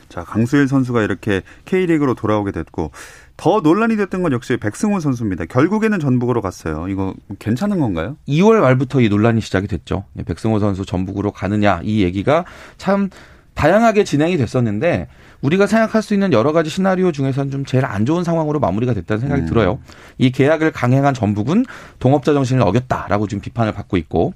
자, 0.10 0.24
강수일 0.24 0.68
선수가 0.68 1.04
이렇게 1.04 1.44
K리그로 1.66 2.16
돌아오게 2.16 2.54
됐고 2.54 2.90
더 3.38 3.60
논란이 3.62 3.98
됐던 3.98 4.24
건 4.24 4.32
역시 4.32 4.58
백승호 4.58 5.00
선수입니다. 5.00 5.46
결국에는 5.46 6.00
전북으로 6.00 6.42
갔어요. 6.42 6.88
이거 6.88 7.14
괜찮은 7.38 7.80
건가요? 7.80 8.18
2월 8.28 8.62
말부터 8.62 9.02
이 9.02 9.10
논란이 9.10 9.42
시작이 9.42 9.68
됐죠. 9.68 10.06
백승호 10.26 10.58
선수 10.58 10.88
전북으로 10.88 11.32
가느냐 11.32 11.82
이 11.84 12.02
얘기가 12.02 12.46
참 12.78 13.12
다양하게 13.54 14.06
진행이 14.06 14.38
됐었는데 14.38 15.08
우리가 15.42 15.68
생각할 15.68 16.02
수 16.02 16.14
있는 16.14 16.34
여러 16.34 16.52
가지 16.52 16.70
시나리오 16.70 17.12
중에서는 17.12 17.52
좀 17.52 17.66
제일 17.66 17.86
안 17.86 18.06
좋은 18.06 18.24
상황으로 18.24 18.60
마무리가 18.60 18.94
됐다는 18.94 19.20
생각이 19.22 19.42
음. 19.44 19.48
들어요. 19.48 19.80
이 20.18 20.32
계약을 20.32 20.72
강행한 20.72 21.14
전북은 21.14 21.66
동업자 22.00 22.34
정신을 22.34 22.62
어겼다라고 22.64 23.28
지금 23.28 23.42
비판을 23.42 23.74
받고 23.74 23.98
있고 23.98 24.34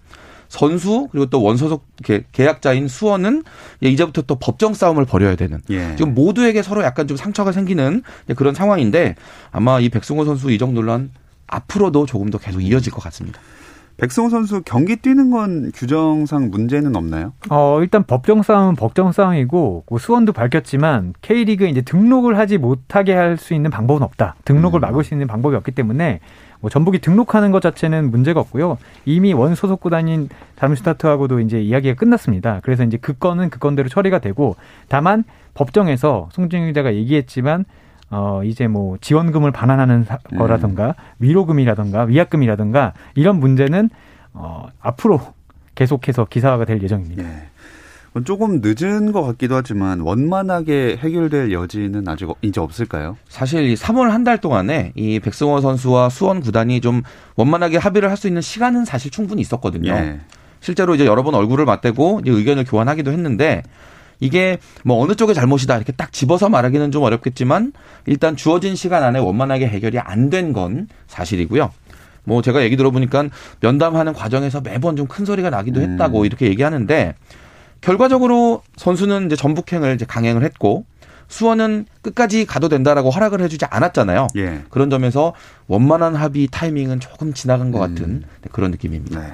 선수 0.47 1.07
그리고 1.11 1.25
또 1.27 1.41
원소속 1.41 1.85
계약자인 2.31 2.87
수원은 2.87 3.43
이제부터 3.81 4.21
또 4.23 4.35
법정 4.35 4.73
싸움을 4.73 5.05
벌여야 5.05 5.35
되는 5.35 5.59
예. 5.69 5.95
지금 5.95 6.13
모두에게 6.13 6.61
서로 6.61 6.83
약간 6.83 7.07
좀 7.07 7.17
상처가 7.17 7.51
생기는 7.51 8.03
그런 8.35 8.53
상황인데 8.53 9.15
아마 9.51 9.79
이 9.79 9.89
백승호 9.89 10.23
선수 10.25 10.51
이적 10.51 10.73
논란 10.73 11.11
앞으로도 11.47 12.05
조금 12.05 12.29
더 12.29 12.37
계속 12.37 12.61
이어질 12.61 12.91
것 12.91 13.03
같습니다. 13.03 13.39
백승호 13.97 14.29
선수 14.29 14.61
경기 14.63 14.97
뛰는 14.97 15.31
건 15.31 15.71
규정상 15.73 16.49
문제는 16.51 16.95
없나요? 16.95 17.33
어, 17.49 17.79
일단 17.81 18.03
법정 18.03 18.41
싸움은 18.41 18.75
법정 18.75 19.11
싸움이고 19.11 19.83
그 19.87 19.97
수원도 19.97 20.33
밝혔지만 20.33 21.13
K리그 21.21 21.65
이제 21.65 21.81
등록을 21.81 22.37
하지 22.37 22.57
못하게 22.57 23.13
할 23.13 23.35
수 23.37 23.53
있는 23.53 23.69
방법은 23.69 24.01
없다. 24.01 24.35
등록을 24.45 24.79
음. 24.79 24.81
막을 24.81 25.03
수 25.03 25.13
있는 25.13 25.27
방법이 25.27 25.55
없기 25.55 25.71
때문에 25.71 26.19
뭐 26.61 26.69
전북이 26.69 26.99
등록하는 26.99 27.51
것 27.51 27.61
자체는 27.61 28.09
문제가 28.11 28.39
없고요. 28.39 28.77
이미 29.05 29.33
원 29.33 29.55
소속 29.55 29.81
구단인 29.81 30.29
다름슈타트하고도 30.55 31.41
이제 31.41 31.61
이야기가 31.61 31.95
끝났습니다. 31.95 32.59
그래서 32.63 32.83
이제 32.83 32.97
그 32.97 33.13
건은 33.13 33.49
그 33.49 33.59
건대로 33.59 33.89
처리가 33.89 34.19
되고 34.19 34.55
다만 34.87 35.23
법정에서 35.53 36.29
송진영 36.31 36.67
기자가 36.67 36.93
얘기했지만 36.95 37.65
어, 38.15 38.43
이제 38.45 38.67
뭐 38.67 38.97
지원금을 39.01 39.51
반환하는 39.51 40.05
네. 40.31 40.37
거라든가 40.37 40.95
위로금이라든가 41.19 42.03
위약금이라든가 42.03 42.93
이런 43.15 43.39
문제는 43.39 43.89
어, 44.33 44.67
앞으로 44.79 45.19
계속해서 45.75 46.25
기사화가 46.25 46.63
될 46.65 46.81
예정입니다. 46.81 47.23
네. 47.23 47.47
조금 48.23 48.61
늦은 48.63 49.11
것 49.11 49.23
같기도 49.23 49.55
하지만 49.57 49.99
원만하게 49.99 50.95
해결될 51.01 51.51
여지는 51.51 52.07
아직 52.07 52.29
이제 52.41 52.61
없을까요? 52.61 53.17
사실 53.27 53.63
이 53.69 53.73
3월 53.75 54.07
한 54.09 54.23
달 54.23 54.37
동안에 54.37 54.93
이 54.95 55.19
백승호 55.19 55.59
선수와 55.59 56.07
수원 56.09 56.39
구단이 56.39 56.79
좀 56.79 57.01
원만하게 57.35 57.77
합의를 57.77 58.09
할 58.09 58.15
수 58.15 58.27
있는 58.27 58.41
시간은 58.41 58.85
사실 58.85 59.11
충분히 59.11 59.41
있었거든요. 59.41 59.91
예. 59.91 60.19
실제로 60.61 60.95
이제 60.95 61.05
여러 61.05 61.23
번 61.23 61.35
얼굴을 61.35 61.65
맞대고 61.65 62.21
의견을 62.25 62.63
교환하기도 62.63 63.11
했는데 63.11 63.61
이게 64.19 64.57
뭐 64.83 65.01
어느 65.03 65.13
쪽의 65.15 65.35
잘못이다 65.35 65.75
이렇게 65.75 65.91
딱 65.91 66.11
집어서 66.13 66.49
말하기는 66.49 66.91
좀 66.91 67.03
어렵겠지만 67.03 67.73
일단 68.05 68.35
주어진 68.35 68.75
시간 68.75 69.03
안에 69.03 69.19
원만하게 69.19 69.67
해결이 69.67 69.99
안 69.99 70.29
된 70.29 70.53
건 70.53 70.87
사실이고요. 71.07 71.71
뭐 72.23 72.41
제가 72.41 72.63
얘기 72.63 72.75
들어보니까 72.77 73.25
면담하는 73.59 74.13
과정에서 74.13 74.61
매번 74.61 74.95
좀 74.95 75.07
큰 75.07 75.25
소리가 75.25 75.49
나기도 75.49 75.79
음. 75.81 75.91
했다고 75.91 76.21
음. 76.21 76.25
이렇게 76.25 76.47
얘기하는데 76.47 77.13
결과적으로 77.81 78.63
선수는 78.77 79.27
이제 79.27 79.35
전북행을 79.35 79.93
이제 79.95 80.05
강행을 80.05 80.43
했고 80.43 80.85
수원은 81.27 81.85
끝까지 82.01 82.45
가도 82.45 82.69
된다라고 82.69 83.09
허락을 83.09 83.41
해주지 83.41 83.65
않았잖아요. 83.65 84.27
예. 84.37 84.61
그런 84.69 84.89
점에서 84.89 85.33
원만한 85.67 86.15
합의 86.15 86.47
타이밍은 86.51 86.99
조금 86.99 87.33
지나간 87.33 87.71
것 87.71 87.79
같은 87.79 88.03
음. 88.05 88.23
그런 88.51 88.71
느낌입니다. 88.71 89.19
네. 89.19 89.33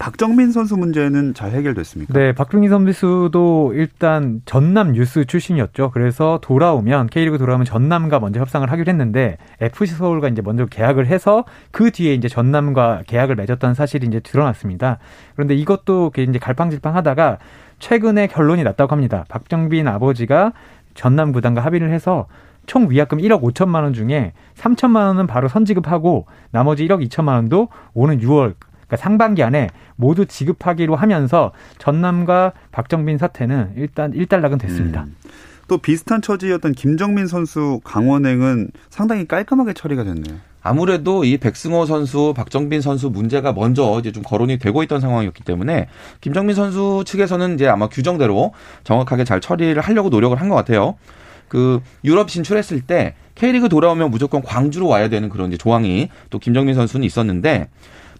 박정민 0.00 0.50
선수 0.50 0.78
문제는 0.78 1.34
잘 1.34 1.52
해결됐습니까? 1.52 2.14
네, 2.14 2.32
박정민 2.32 2.70
선수도 2.70 3.72
일단 3.74 4.40
전남 4.46 4.92
뉴스 4.92 5.26
출신이었죠. 5.26 5.90
그래서 5.90 6.38
돌아오면 6.40 7.08
K리그 7.08 7.36
돌아오면 7.36 7.66
전남과 7.66 8.18
먼저 8.18 8.40
협상을 8.40 8.68
하기로 8.68 8.88
했는데 8.88 9.36
FC 9.60 9.94
서울과 9.96 10.28
이제 10.28 10.40
먼저 10.40 10.64
계약을 10.64 11.06
해서 11.06 11.44
그 11.70 11.90
뒤에 11.90 12.14
이제 12.14 12.28
전남과 12.28 13.02
계약을 13.08 13.36
맺었다는 13.36 13.74
사실이 13.74 14.06
이제 14.06 14.20
드러났습니다. 14.20 14.98
그런데 15.34 15.54
이것도 15.54 16.12
이제 16.16 16.38
갈팡질팡하다가 16.38 17.36
최근에 17.78 18.28
결론이 18.28 18.62
났다고 18.62 18.92
합니다. 18.92 19.26
박정빈 19.28 19.86
아버지가 19.86 20.54
전남 20.94 21.30
구단과 21.30 21.60
합의를 21.60 21.92
해서 21.92 22.26
총 22.64 22.88
위약금 22.90 23.18
1억 23.18 23.42
5천만 23.42 23.82
원 23.82 23.92
중에 23.92 24.32
3천만 24.54 25.08
원은 25.08 25.26
바로 25.26 25.48
선지급하고 25.48 26.24
나머지 26.52 26.86
1억 26.86 27.06
2천만 27.06 27.34
원도 27.34 27.68
오는 27.92 28.18
6월 28.18 28.54
그러니까 28.90 28.96
상반기 28.96 29.42
안에 29.44 29.68
모두 29.94 30.26
지급하기로 30.26 30.96
하면서 30.96 31.52
전남과 31.78 32.52
박정빈 32.72 33.18
사태는 33.18 33.74
일단 33.76 34.12
일단락은 34.12 34.58
됐습니다. 34.58 35.04
음. 35.04 35.14
또 35.68 35.78
비슷한 35.78 36.20
처지였던 36.20 36.72
김정민 36.72 37.28
선수 37.28 37.80
강원행은 37.84 38.70
상당히 38.88 39.28
깔끔하게 39.28 39.72
처리가 39.74 40.02
됐네요. 40.02 40.38
아무래도 40.62 41.24
이 41.24 41.38
백승호 41.38 41.86
선수, 41.86 42.34
박정빈 42.36 42.82
선수 42.82 43.08
문제가 43.08 43.52
먼저 43.52 43.96
이제 44.00 44.10
좀 44.12 44.24
거론이 44.24 44.58
되고 44.58 44.82
있던 44.82 45.00
상황이었기 45.00 45.44
때문에 45.44 45.86
김정민 46.20 46.56
선수 46.56 47.04
측에서는 47.06 47.54
이제 47.54 47.68
아마 47.68 47.88
규정대로 47.88 48.52
정확하게 48.84 49.24
잘 49.24 49.40
처리를 49.40 49.80
하려고 49.80 50.08
노력을 50.08 50.38
한 50.38 50.48
것 50.48 50.56
같아요. 50.56 50.96
그 51.46 51.80
유럽 52.04 52.28
진출했을 52.28 52.80
때 52.80 53.14
K리그 53.36 53.68
돌아오면 53.68 54.10
무조건 54.10 54.42
광주로 54.42 54.88
와야 54.88 55.08
되는 55.08 55.28
그런 55.28 55.48
이제 55.48 55.56
조항이 55.56 56.08
또 56.28 56.38
김정민 56.38 56.74
선수는 56.74 57.04
있었는데 57.06 57.68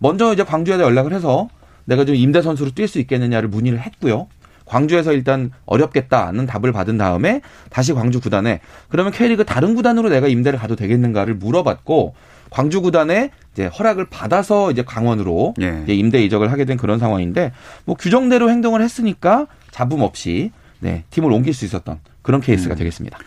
먼저 0.01 0.33
이제 0.33 0.43
광주에다 0.43 0.83
연락을 0.83 1.13
해서 1.13 1.49
내가 1.85 2.05
좀 2.05 2.17
임대 2.17 2.43
선수로 2.43 2.71
뛸 2.73 2.89
수 2.89 2.99
있겠느냐를 2.99 3.49
문의를 3.49 3.79
했고요. 3.81 4.27
광주에서 4.65 5.13
일단 5.13 5.51
어렵겠다는 5.67 6.47
답을 6.47 6.73
받은 6.73 6.97
다음에 6.97 7.41
다시 7.71 7.93
광주 7.93 8.21
구단에 8.21 8.61
그러면 8.89 9.13
K리그 9.13 9.45
다른 9.45 9.75
구단으로 9.75 10.09
내가 10.09 10.29
임대를 10.29 10.59
가도 10.59 10.77
되겠는가를 10.77 11.35
물어봤고 11.35 12.15
광주 12.51 12.81
구단에 12.81 13.31
이제 13.53 13.67
허락을 13.67 14.07
받아서 14.07 14.71
이제 14.71 14.83
강원으로 14.83 15.55
예. 15.61 15.81
이제 15.85 15.95
임대 15.95 16.23
이적을 16.23 16.53
하게 16.53 16.65
된 16.65 16.77
그런 16.77 16.99
상황인데 16.99 17.53
뭐 17.85 17.97
규정대로 17.97 18.49
행동을 18.49 18.81
했으니까 18.81 19.47
잡음 19.71 20.03
없이 20.03 20.53
네, 20.79 21.05
팀을 21.11 21.33
옮길 21.33 21.53
수 21.53 21.65
있었던 21.65 21.99
그런 22.23 22.41
케이스가 22.41 22.75
음. 22.75 22.79
되겠습니다. 22.79 23.19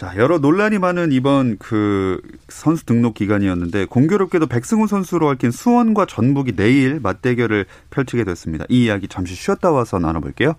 자, 0.00 0.14
여러 0.16 0.38
논란이 0.38 0.78
많은 0.78 1.12
이번 1.12 1.58
그 1.58 2.22
선수 2.48 2.86
등록 2.86 3.12
기간이었는데 3.12 3.84
공교롭게도 3.84 4.46
백승호 4.46 4.86
선수로 4.86 5.28
얽힌 5.28 5.50
수원과 5.50 6.06
전북이 6.06 6.56
내일 6.56 7.00
맞대결을 7.00 7.66
펼치게 7.90 8.24
됐습니다. 8.24 8.64
이 8.70 8.84
이야기 8.84 9.08
잠시 9.08 9.34
쉬었다 9.34 9.70
와서 9.70 9.98
나눠볼게요. 9.98 10.54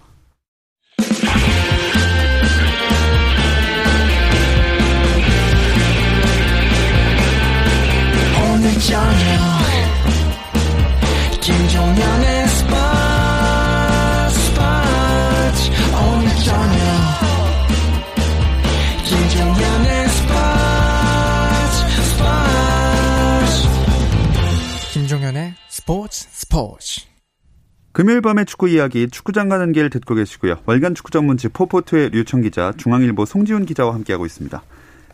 오 8.38 8.58
스포츠 25.82 26.28
스포츠 26.30 27.02
금요일 27.92 28.22
밤의 28.22 28.46
축구 28.46 28.70
이야기 28.70 29.10
축구장 29.10 29.50
가는 29.50 29.72
길 29.72 29.90
듣고 29.90 30.14
계시고요. 30.14 30.58
월간 30.68 30.94
축구 30.94 31.10
전문지 31.10 31.50
포포트의 31.50 32.12
류청 32.12 32.42
기자, 32.42 32.72
중앙일보 32.78 33.26
송지훈 33.26 33.66
기자와 33.66 33.96
함께하고 33.96 34.28
있습니다. 34.28 34.62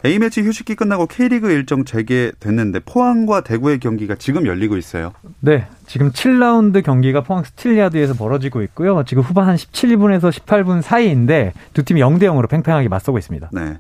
A매치 0.04 0.42
휴식기 0.42 0.76
끝나고 0.76 1.08
K리그 1.08 1.50
일정 1.52 1.86
재개됐는데 1.86 2.82
포항과 2.82 3.46
대구의 3.46 3.80
경기가 3.80 4.16
지금 4.16 4.46
열리고 4.46 4.76
있어요. 4.76 5.14
네. 5.40 5.68
지금 5.86 6.12
7라운드 6.12 6.84
경기가 6.84 7.22
포항 7.22 7.46
스틸야드에서 7.46 8.16
벌어지고 8.16 8.62
있고요. 8.64 9.06
지금 9.06 9.24
후반 9.24 9.48
한 9.48 9.56
17분에서 9.56 10.34
18분 10.34 10.82
사이인데 10.82 11.54
두 11.74 11.86
팀이 11.86 12.02
0대 12.02 12.24
0으로 12.24 12.50
팽팽하게 12.50 12.90
맞서고 12.90 13.18
있습니다. 13.18 13.52
네. 13.54 13.78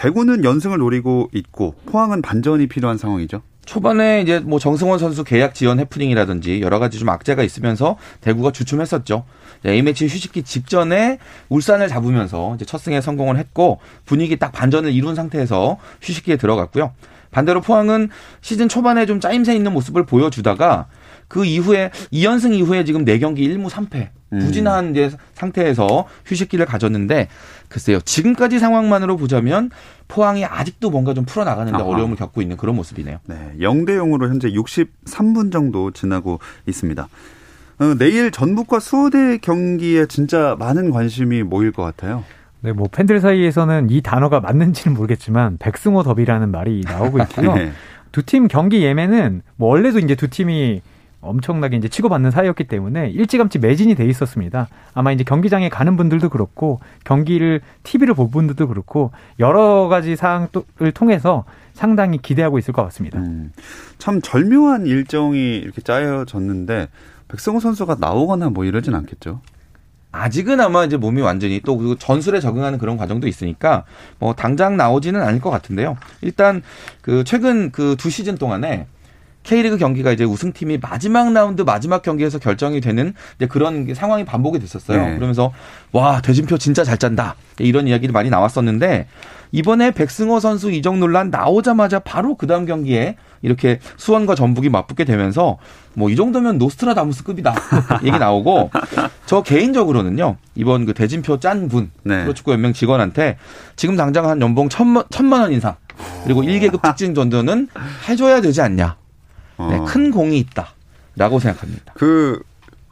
대구는 0.00 0.44
연승을 0.44 0.78
노리고 0.78 1.28
있고 1.34 1.74
포항은 1.84 2.22
반전이 2.22 2.68
필요한 2.68 2.96
상황이죠. 2.96 3.42
초반에 3.66 4.22
이제 4.22 4.40
뭐 4.40 4.58
정승원 4.58 4.98
선수 4.98 5.24
계약 5.24 5.54
지연 5.54 5.78
해프닝이라든지 5.78 6.62
여러 6.62 6.78
가지 6.78 6.98
좀 6.98 7.10
악재가 7.10 7.42
있으면서 7.42 7.98
대구가 8.22 8.50
주춤했었죠. 8.50 9.24
A매치 9.66 10.06
휴식기 10.06 10.42
직전에 10.42 11.18
울산을 11.50 11.88
잡으면서 11.88 12.54
이제 12.54 12.64
첫 12.64 12.78
승에 12.78 13.02
성공을 13.02 13.36
했고 13.36 13.78
분위기 14.06 14.38
딱 14.38 14.52
반전을 14.52 14.90
이룬 14.90 15.14
상태에서 15.14 15.76
휴식기에 16.00 16.38
들어갔고요. 16.38 16.94
반대로 17.30 17.60
포항은 17.60 18.08
시즌 18.40 18.70
초반에 18.70 19.04
좀 19.04 19.20
짜임새 19.20 19.54
있는 19.54 19.74
모습을 19.74 20.06
보여주다가 20.06 20.86
그 21.30 21.44
이후에 21.44 21.90
2연승 22.12 22.52
이후에 22.54 22.84
지금 22.84 23.04
4경기 23.04 23.38
1무 23.38 23.70
3패 23.70 24.08
부진한 24.40 24.90
이제 24.90 25.10
상태에서 25.34 26.06
휴식기를 26.26 26.66
가졌는데 26.66 27.28
글쎄요. 27.68 28.00
지금까지 28.00 28.58
상황만으로 28.58 29.16
보자면 29.16 29.70
포항이 30.08 30.44
아직도 30.44 30.90
뭔가 30.90 31.14
좀 31.14 31.24
풀어나가는데 31.24 31.78
아하. 31.78 31.86
어려움을 31.86 32.16
겪고 32.16 32.42
있는 32.42 32.56
그런 32.56 32.74
모습이네요. 32.76 33.18
네. 33.26 33.52
0대 33.60 33.90
0으로 33.90 34.28
현재 34.28 34.48
63분 34.50 35.52
정도 35.52 35.92
지나고 35.92 36.40
있습니다. 36.66 37.08
어, 37.78 37.94
내일 37.98 38.30
전북과 38.32 38.80
수원의 38.80 39.38
경기에 39.38 40.06
진짜 40.06 40.56
많은 40.58 40.90
관심이 40.90 41.44
모일 41.44 41.70
것 41.72 41.82
같아요. 41.82 42.24
네, 42.60 42.72
뭐 42.72 42.88
팬들 42.90 43.20
사이에서는 43.20 43.88
이 43.90 44.02
단어가 44.02 44.40
맞는지는 44.40 44.96
모르겠지만 44.96 45.58
백승호 45.58 46.02
더비라는 46.02 46.50
말이 46.50 46.82
나오고 46.84 47.20
있고요. 47.22 47.54
네. 47.56 47.72
두팀 48.12 48.48
경기 48.48 48.82
예매는 48.82 49.42
뭐 49.56 49.70
원래도 49.70 50.00
이제 50.00 50.14
두 50.14 50.28
팀이 50.28 50.82
엄청나게 51.20 51.76
이제 51.76 51.88
치고받는 51.88 52.30
사이였기 52.30 52.64
때문에 52.64 53.10
일찌감치 53.10 53.58
매진이 53.58 53.94
돼 53.94 54.06
있었습니다. 54.06 54.68
아마 54.94 55.12
이제 55.12 55.22
경기장에 55.24 55.68
가는 55.68 55.96
분들도 55.96 56.28
그렇고 56.30 56.80
경기를 57.04 57.60
TV를 57.82 58.14
볼 58.14 58.30
분들도 58.30 58.68
그렇고 58.68 59.10
여러 59.38 59.88
가지 59.88 60.16
사항을 60.16 60.48
통해서 60.94 61.44
상당히 61.74 62.18
기대하고 62.18 62.58
있을 62.58 62.72
것 62.72 62.82
같습니다. 62.84 63.18
음, 63.18 63.52
참 63.98 64.20
절묘한 64.22 64.86
일정이 64.86 65.56
이렇게 65.58 65.80
짜여졌는데 65.82 66.88
백성호 67.28 67.60
선수가 67.60 67.96
나오거나 68.00 68.50
뭐 68.50 68.64
이러진 68.64 68.94
않겠죠. 68.94 69.40
아직은 70.12 70.60
아마 70.60 70.84
이제 70.84 70.96
몸이 70.96 71.20
완전히 71.22 71.60
또 71.64 71.76
그리고 71.76 71.94
전술에 71.94 72.40
적응하는 72.40 72.78
그런 72.78 72.96
과정도 72.96 73.28
있으니까 73.28 73.84
뭐 74.18 74.34
당장 74.34 74.76
나오지는 74.76 75.22
않을 75.22 75.40
것 75.40 75.50
같은데요. 75.50 75.96
일단 76.20 76.62
그 77.00 77.22
최근 77.24 77.70
그 77.70 77.94
두 77.96 78.10
시즌 78.10 78.36
동안에 78.36 78.86
K리그 79.42 79.78
경기가 79.78 80.12
이제 80.12 80.24
우승팀이 80.24 80.78
마지막 80.78 81.32
라운드 81.32 81.62
마지막 81.62 82.02
경기에서 82.02 82.38
결정이 82.38 82.80
되는 82.80 83.14
이제 83.36 83.46
그런 83.46 83.92
상황이 83.94 84.24
반복이 84.24 84.58
됐었어요. 84.58 85.06
네. 85.06 85.14
그러면서 85.16 85.52
와 85.92 86.20
대진표 86.20 86.58
진짜 86.58 86.84
잘 86.84 86.98
짠다 86.98 87.36
이런 87.58 87.88
이야기도 87.88 88.12
많이 88.12 88.30
나왔었는데 88.30 89.06
이번에 89.52 89.90
백승호 89.90 90.38
선수 90.38 90.70
이적 90.70 90.98
논란 90.98 91.30
나오자마자 91.30 91.98
바로 91.98 92.36
그 92.36 92.46
다음 92.46 92.66
경기에 92.66 93.16
이렇게 93.42 93.80
수원과 93.96 94.34
전북이 94.34 94.68
맞붙게 94.68 95.04
되면서 95.04 95.58
뭐 95.94 96.10
이 96.10 96.16
정도면 96.16 96.58
노스트라다무스급이다 96.58 97.54
얘기 98.04 98.16
나오고 98.18 98.70
저 99.26 99.42
개인적으로는요 99.42 100.36
이번 100.54 100.86
그 100.86 100.94
대진표 100.94 101.40
짠분 101.40 101.90
네. 102.04 102.22
프로축구 102.22 102.52
연맹 102.52 102.72
직원한테 102.72 103.38
지금 103.76 103.96
당장 103.96 104.28
한 104.28 104.40
연봉 104.40 104.68
천만, 104.68 105.04
천만 105.10 105.40
원 105.40 105.52
인상 105.52 105.74
그리고 106.24 106.42
1계급 106.42 106.82
특징 106.82 107.14
정도는 107.14 107.68
해줘야 108.08 108.40
되지 108.40 108.60
않냐 108.60 108.99
네, 109.68 109.76
어. 109.78 109.84
큰 109.84 110.10
공이 110.10 110.38
있다라고 110.38 111.38
생각합니다. 111.38 111.92
그, 111.96 112.40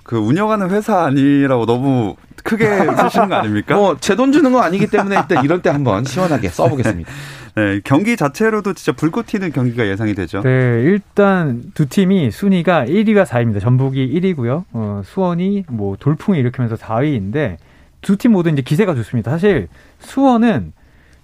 그 0.02 0.16
운영하는 0.18 0.70
회사 0.70 1.04
아니라고 1.04 1.66
너무 1.66 2.16
크게 2.44 2.66
쓰시는 2.96 3.28
거 3.28 3.34
아닙니까? 3.36 3.74
뭐, 3.76 3.96
제 3.98 4.14
돈 4.14 4.32
주는 4.32 4.52
거 4.52 4.60
아니기 4.60 4.86
때문에 4.86 5.16
일단 5.16 5.44
이럴 5.44 5.60
때 5.62 5.70
한번 5.70 6.04
시원하게 6.04 6.48
써보겠습니다. 6.48 7.10
네, 7.56 7.80
경기 7.82 8.16
자체로도 8.16 8.74
진짜 8.74 8.92
불꽃 8.92 9.26
튀는 9.26 9.50
경기가 9.52 9.86
예상이 9.88 10.14
되죠. 10.14 10.42
네, 10.42 10.50
일단 10.84 11.62
두 11.74 11.86
팀이 11.88 12.30
순위가 12.30 12.84
1위가 12.86 13.24
4위입니다. 13.26 13.60
전북이 13.60 14.08
1위고요. 14.20 14.64
어, 14.72 15.02
수원이 15.04 15.64
뭐 15.68 15.96
돌풍을 15.98 16.38
일으키면서 16.38 16.76
4위인데 16.76 17.56
두 18.00 18.16
팀 18.16 18.30
모두 18.32 18.48
이제 18.50 18.62
기세가 18.62 18.94
좋습니다. 18.94 19.32
사실 19.32 19.66
수원은 19.98 20.72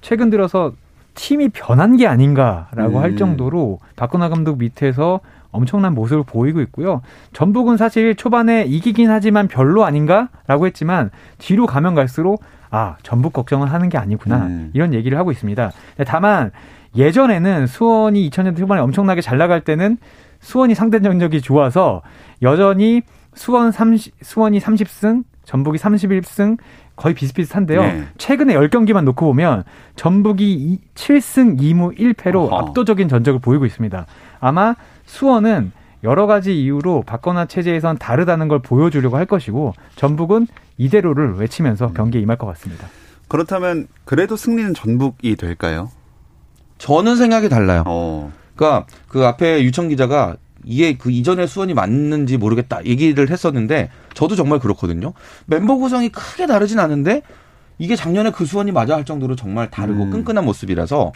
최근 0.00 0.28
들어서 0.28 0.72
팀이 1.14 1.50
변한 1.50 1.96
게 1.96 2.06
아닌가라고 2.06 2.98
음. 2.98 3.02
할 3.02 3.16
정도로 3.16 3.78
박근하 3.96 4.28
감독 4.28 4.58
밑에서 4.58 5.20
엄청난 5.50 5.94
모습을 5.94 6.24
보이고 6.24 6.60
있고요. 6.62 7.00
전북은 7.32 7.76
사실 7.76 8.16
초반에 8.16 8.64
이기긴 8.64 9.10
하지만 9.10 9.46
별로 9.46 9.84
아닌가라고 9.84 10.66
했지만 10.66 11.10
뒤로 11.38 11.66
가면 11.66 11.94
갈수록 11.94 12.42
아 12.70 12.96
전북 13.04 13.32
걱정을 13.32 13.72
하는 13.72 13.88
게 13.88 13.96
아니구나 13.96 14.46
음. 14.46 14.70
이런 14.74 14.92
얘기를 14.92 15.16
하고 15.16 15.30
있습니다. 15.30 15.70
다만 16.06 16.50
예전에는 16.96 17.68
수원이 17.68 18.28
2000년대 18.30 18.58
후반에 18.60 18.80
엄청나게 18.80 19.20
잘 19.20 19.38
나갈 19.38 19.60
때는 19.60 19.96
수원이 20.40 20.74
상대 20.74 21.00
전적이 21.00 21.40
좋아서 21.40 22.02
여전히 22.42 23.02
수원 23.34 23.72
30, 23.72 24.14
수원이 24.22 24.58
30승, 24.58 25.24
전북이 25.44 25.78
31승, 25.78 26.58
거의 26.96 27.14
비슷비슷한데요. 27.14 27.82
네. 27.82 28.04
최근에 28.18 28.54
10경기만 28.54 29.04
놓고 29.04 29.26
보면 29.26 29.64
전북이 29.96 30.78
7승 30.94 31.60
2무 31.60 31.98
1패로 31.98 32.36
어허. 32.46 32.56
압도적인 32.56 33.08
전적을 33.08 33.40
보이고 33.40 33.66
있습니다. 33.66 34.06
아마 34.40 34.76
수원은 35.06 35.72
여러 36.04 36.26
가지 36.26 36.60
이유로 36.62 37.02
박건화 37.06 37.46
체제에선 37.46 37.98
다르다는 37.98 38.48
걸 38.48 38.60
보여주려고 38.60 39.16
할 39.16 39.24
것이고 39.24 39.72
전북은 39.96 40.46
이대로를 40.76 41.34
외치면서 41.34 41.92
경기에 41.92 42.20
임할 42.20 42.36
것 42.36 42.46
같습니다. 42.48 42.86
그렇다면 43.28 43.88
그래도 44.04 44.36
승리는 44.36 44.74
전북이 44.74 45.36
될까요? 45.36 45.90
저는 46.78 47.16
생각이 47.16 47.48
달라요. 47.48 47.84
어. 47.86 48.32
그러니까 48.54 48.86
그 49.08 49.24
앞에 49.24 49.62
유청 49.64 49.88
기자가 49.88 50.36
이게 50.64 50.96
그 50.96 51.10
이전에 51.10 51.46
수원이 51.46 51.74
맞는지 51.74 52.36
모르겠다 52.36 52.84
얘기를 52.84 53.30
했었는데 53.30 53.90
저도 54.14 54.36
정말 54.36 54.58
그렇거든요. 54.58 55.12
멤버 55.46 55.76
구성이 55.76 56.08
크게 56.08 56.46
다르진 56.46 56.78
않은데 56.78 57.22
이게 57.78 57.96
작년에 57.96 58.30
그 58.30 58.44
수원이 58.44 58.72
맞아 58.72 58.94
할 58.94 59.04
정도로 59.04 59.36
정말 59.36 59.70
다르고 59.70 60.04
음. 60.04 60.10
끈끈한 60.10 60.44
모습이라서 60.44 61.12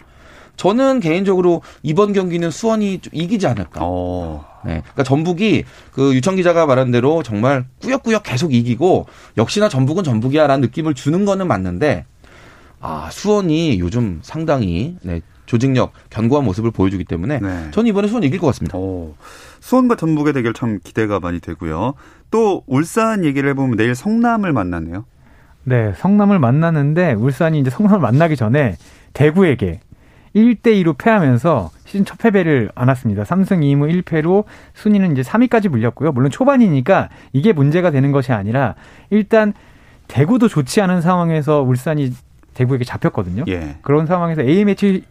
저는 0.57 0.99
개인적으로 0.99 1.61
이번 1.83 2.11
경기는 2.11 2.51
수원이 2.51 2.99
좀 2.99 3.11
이기지 3.13 3.47
않을까. 3.47 3.79
어. 3.81 4.45
네. 4.65 4.81
그러니까 4.81 5.03
전북이 5.03 5.63
그 5.93 6.13
유청 6.13 6.35
기자가 6.35 6.65
말한 6.65 6.91
대로 6.91 7.23
정말 7.23 7.65
꾸역꾸역 7.81 8.23
계속 8.23 8.53
이기고 8.53 9.05
역시나 9.37 9.69
전북은 9.69 10.03
전북이야라는 10.03 10.59
느낌을 10.61 10.95
주는 10.95 11.23
거는 11.23 11.47
맞는데 11.47 12.05
아, 12.81 13.09
수원이 13.11 13.79
요즘 13.79 14.19
상당히 14.21 14.97
네, 15.01 15.21
조직력, 15.49 15.93
견고한 16.11 16.45
모습을 16.45 16.69
보여주기 16.69 17.05
때문에 17.05 17.39
네. 17.39 17.71
저는 17.71 17.89
이번에 17.89 18.07
수원 18.07 18.23
이길 18.23 18.39
것 18.39 18.45
같습니다. 18.47 18.77
오, 18.77 19.15
수원과 19.61 19.95
전북의 19.95 20.33
대결 20.33 20.53
참 20.53 20.77
기대가 20.83 21.19
많이 21.19 21.39
되고요. 21.39 21.95
또 22.29 22.61
울산 22.67 23.25
얘기를 23.25 23.49
해보면 23.49 23.75
내일 23.75 23.95
성남을 23.95 24.53
만나네요. 24.53 25.05
네, 25.63 25.93
성남을 25.97 26.37
만나는데 26.37 27.13
울산이 27.13 27.59
이제 27.59 27.71
성남을 27.71 27.99
만나기 27.99 28.35
전에 28.35 28.75
대구에게 29.13 29.79
1대2로 30.35 30.95
패하면서 30.95 31.71
시즌 31.85 32.05
첫 32.05 32.19
패배를 32.19 32.69
안았습니다. 32.75 33.23
3승 33.23 33.61
2무 33.61 34.03
1패로 34.03 34.43
순위는 34.75 35.13
이제 35.13 35.23
3위까지 35.23 35.69
물렸고요. 35.69 36.11
물론 36.11 36.29
초반이니까 36.29 37.09
이게 37.33 37.53
문제가 37.53 37.89
되는 37.89 38.11
것이 38.11 38.33
아니라 38.33 38.75
일단 39.09 39.53
대구도 40.07 40.47
좋지 40.47 40.79
않은 40.81 41.01
상황에서 41.01 41.63
울산이 41.63 42.13
대구에게 42.53 42.83
잡혔거든요. 42.85 43.45
예. 43.47 43.77
그런 43.81 44.05
상황에서 44.05 44.43
A매치 44.43 45.05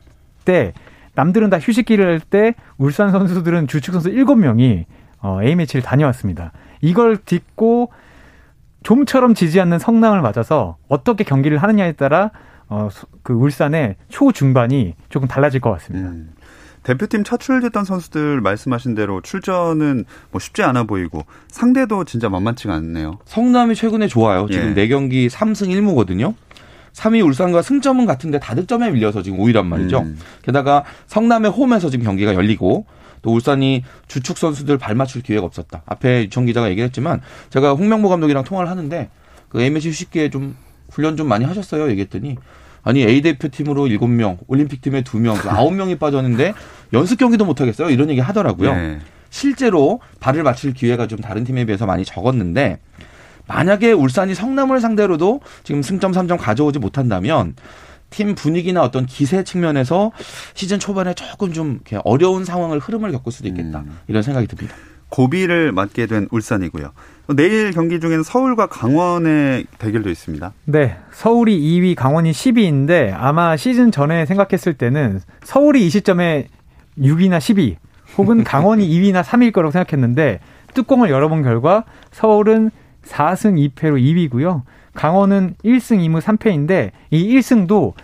때 0.49 0.73
남들은 1.15 1.51
다 1.51 1.59
휴식기를 1.59 2.07
할 2.07 2.21
때 2.21 2.55
울산 2.79 3.11
선수들은 3.11 3.67
주축 3.67 3.93
선수 3.93 4.11
7명이 4.11 4.85
어, 5.21 5.43
A매치를 5.43 5.83
다녀왔습니다. 5.83 6.53
이걸 6.81 7.19
딛고 7.19 7.91
좀처럼 8.83 9.35
지지 9.35 9.61
않는 9.61 9.79
성남을 9.79 10.23
맞아서 10.23 10.77
어떻게 10.89 11.25
경기를 11.25 11.59
하느냐에 11.59 11.93
따라 11.93 12.31
어, 12.69 12.89
그 13.23 13.33
울산의 13.33 13.97
초중반이 14.09 14.95
조금 15.09 15.29
달라질 15.29 15.61
것 15.61 15.71
같습니다. 15.73 16.09
음. 16.11 16.31
대표팀 16.85 17.25
차출됐던 17.25 17.85
선수들 17.85 18.41
말씀하신 18.41 18.95
대로 18.95 19.21
출전은 19.21 20.05
뭐 20.31 20.39
쉽지 20.41 20.63
않아 20.63 20.85
보이고 20.85 21.27
상대도 21.49 22.05
진짜 22.05 22.29
만만치가 22.31 22.73
않네요. 22.75 23.19
성남이 23.27 23.75
최근에 23.75 24.07
좋아요. 24.07 24.47
지금 24.51 24.75
예. 24.77 24.87
4경기 24.89 25.29
3승 25.29 25.69
1무거든요. 25.69 26.35
3위 26.99 27.25
울산과 27.25 27.63
승점은 27.63 28.07
같은데 28.07 28.39
다득점에 28.41 28.91
밀려서 28.91 29.23
지금 29.23 29.39
5위란 29.39 29.67
말이죠. 29.67 30.01
음. 30.01 30.19
게다가 30.43 30.85
성남의 31.07 31.51
홈에서 31.53 31.91
지금 31.91 32.05
경기가 32.05 32.35
열리고 32.35 32.87
또 33.23 33.33
울산이 33.33 33.85
주축 34.09 34.37
선수들 34.37 34.79
발 34.79 34.95
맞출 34.95 35.23
기회가 35.23 35.47
없었다. 35.47 35.83
앞에 35.87 36.25
유청 36.25 36.47
기자가 36.47 36.71
얘기했지만 36.71 37.21
제가 37.51 37.73
홍명보 37.73 38.09
감독이랑 38.09 38.45
통화를 38.45 38.71
하는데 38.71 39.11
그 39.49 39.61
MSC 39.61 39.91
휴식기에 39.91 40.31
좀 40.31 40.57
훈련 40.91 41.17
좀 41.17 41.29
많이 41.29 41.45
하셨어요. 41.45 41.89
얘기했더니 41.91 42.37
아니 42.83 43.03
A 43.03 43.23
대표팀으로 43.23 43.87
7명, 43.87 44.39
올림픽 44.47 44.81
팀에 44.81 45.03
2명, 45.03 45.37
9명이 45.37 45.99
빠졌는데 45.99 46.55
연습 46.93 47.19
경기도 47.19 47.45
못 47.45 47.61
하겠어요. 47.61 47.91
이런 47.91 48.11
얘기 48.11 48.21
하더라고요. 48.21 48.75
네. 48.75 48.99
실제로 49.31 50.01
발을 50.21 50.43
맞출 50.43 50.73
기회가 50.73 51.07
좀 51.07 51.19
다른 51.21 51.45
팀에 51.45 51.65
비해서 51.65 51.87
많이 51.87 52.05
적었는데 52.05 52.79
만약에 53.49 53.93
울산이 53.93 54.35
성남을 54.35 54.81
상대로도 54.81 55.41
지금 55.65 55.83
승점 55.83 56.13
3점 56.13 56.39
가져오지 56.39 56.79
못한다면 56.79 57.55
팀 58.11 58.35
분위기나 58.35 58.83
어떤 58.83 59.07
기세 59.07 59.43
측면에서 59.43 60.13
시즌 60.55 60.79
초반에 60.79 61.15
조금 61.15 61.53
좀 61.53 61.81
어려운 62.05 62.45
상황을 62.45 62.79
흐름을 62.79 63.13
겪을 63.13 63.33
수도 63.33 63.49
있겠다. 63.49 63.81
음. 63.81 63.99
이런 64.07 64.23
생각이 64.23 64.47
듭니다. 64.47 64.75
고비를 65.11 65.73
맞게 65.73 66.07
된 66.07 66.29
울산이고요. 66.31 66.93
내일 67.35 67.73
경기 67.73 67.99
중에는 68.01 68.23
서울과 68.23 68.67
강원의 68.67 69.67
대결도 69.79 70.11
있습니다. 70.11 70.53
네. 70.67 70.97
서울이 71.13 71.59
2위, 71.59 71.95
강원이 71.95 72.31
10위인데 72.33 73.15
아마 73.17 73.57
시즌 73.57 73.91
전에 73.91 74.27
생각했을 74.27 74.75
때는 74.75 75.21
서울이 75.45 75.87
이 75.87 75.91
시점에 75.91 76.49
6위나 76.99 77.39
10위 77.39 77.77
혹은 78.19 78.45
강원이 78.45 78.87
2위나 78.89 79.23
3위일 79.23 79.53
거라고 79.53 79.73
생각했는데 79.73 80.41
뚜껑을 80.75 81.11
열어본 81.11 81.43
결과 81.43 81.85
서울은 82.13 82.71
4승 83.05 83.73
2패로 83.75 84.31
2위고요. 84.31 84.63
강원은 84.95 85.55
1승 85.65 85.99
2무 85.99 86.21
3패인데 86.21 86.91
이 87.11 87.37
1승도 87.37 87.95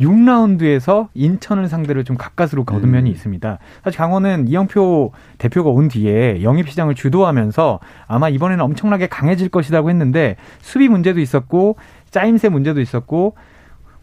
6라운드에서 0.00 1.08
인천을 1.14 1.68
상대로 1.68 2.02
좀 2.02 2.16
가까스로 2.16 2.64
거둔 2.64 2.90
면이 2.90 3.10
음. 3.10 3.12
있습니다. 3.12 3.58
사실 3.84 3.98
강원은 3.98 4.48
이영표 4.48 5.12
대표가 5.38 5.70
온 5.70 5.88
뒤에 5.88 6.42
영입 6.42 6.68
시장을 6.68 6.94
주도하면서 6.94 7.80
아마 8.06 8.28
이번에는 8.28 8.64
엄청나게 8.64 9.06
강해질 9.06 9.48
것이라고 9.48 9.90
했는데 9.90 10.36
수비 10.60 10.88
문제도 10.88 11.20
있었고 11.20 11.76
짜임새 12.10 12.48
문제도 12.48 12.80
있었고 12.80 13.36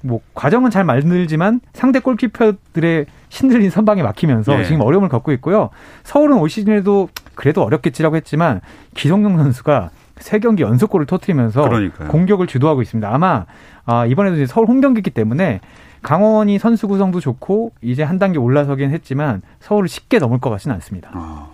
뭐 0.02 0.22
과정은 0.34 0.72
잘 0.72 0.86
만들지만 0.86 1.60
상대 1.74 2.00
골키퍼들의 2.00 3.06
신들린 3.28 3.70
선방에 3.70 4.02
막히면서 4.02 4.58
네. 4.58 4.64
지금 4.64 4.82
어려움을 4.82 5.10
겪고 5.10 5.34
있고요. 5.34 5.70
서울은 6.04 6.38
올 6.38 6.50
시즌에도 6.50 7.10
그래도 7.36 7.64
어렵겠지라고 7.64 8.16
했지만 8.16 8.62
기성용 8.96 9.38
선수가 9.38 9.90
세 10.20 10.40
경기 10.40 10.64
연속골을 10.64 11.06
터트리면서. 11.06 11.62
공격을 12.08 12.48
주도하고 12.48 12.82
있습니다. 12.82 13.14
아마 13.14 13.46
아, 13.86 14.06
이번에도 14.06 14.36
이제 14.36 14.46
서울 14.46 14.68
홈 14.68 14.82
경기이기 14.82 15.10
때문에 15.12 15.62
강원이 16.02 16.60
선수 16.60 16.88
구성도 16.88 17.20
좋고 17.20 17.74
이제 17.82 18.04
한 18.04 18.20
단계 18.20 18.38
올라서긴 18.40 18.92
했지만 18.92 19.42
서울을 19.60 19.90
쉽게 19.90 20.20
넘을 20.20 20.40
것 20.40 20.50
같지는 20.50 20.74
않습니다. 20.76 21.10
아, 21.14 21.50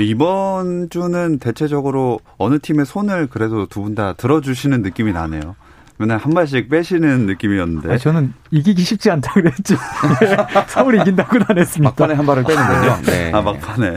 이번 0.00 0.88
주는 0.90 1.38
대체적으로 1.38 2.18
어느 2.38 2.58
팀의 2.58 2.86
손을 2.86 3.28
그래도 3.28 3.66
두 3.66 3.82
분 3.82 3.94
다 3.94 4.14
들어주시는 4.14 4.82
느낌이 4.82 5.12
나네요. 5.12 5.54
맨날 5.96 6.18
한 6.18 6.34
발씩 6.34 6.68
빼시는 6.68 7.26
느낌이었는데. 7.26 7.90
아니, 7.90 7.98
저는 7.98 8.32
이기기 8.50 8.82
쉽지 8.82 9.10
않다 9.10 9.32
그랬죠. 9.34 9.76
서울이 10.68 11.00
이긴다고는 11.00 11.46
안 11.48 11.58
했습니다. 11.58 11.90
막판에 11.90 12.14
한 12.14 12.26
발을 12.26 12.42
빼는군요. 12.42 12.90
아, 12.90 13.02
네. 13.02 13.30
아, 13.32 13.40
막판에. 13.40 13.90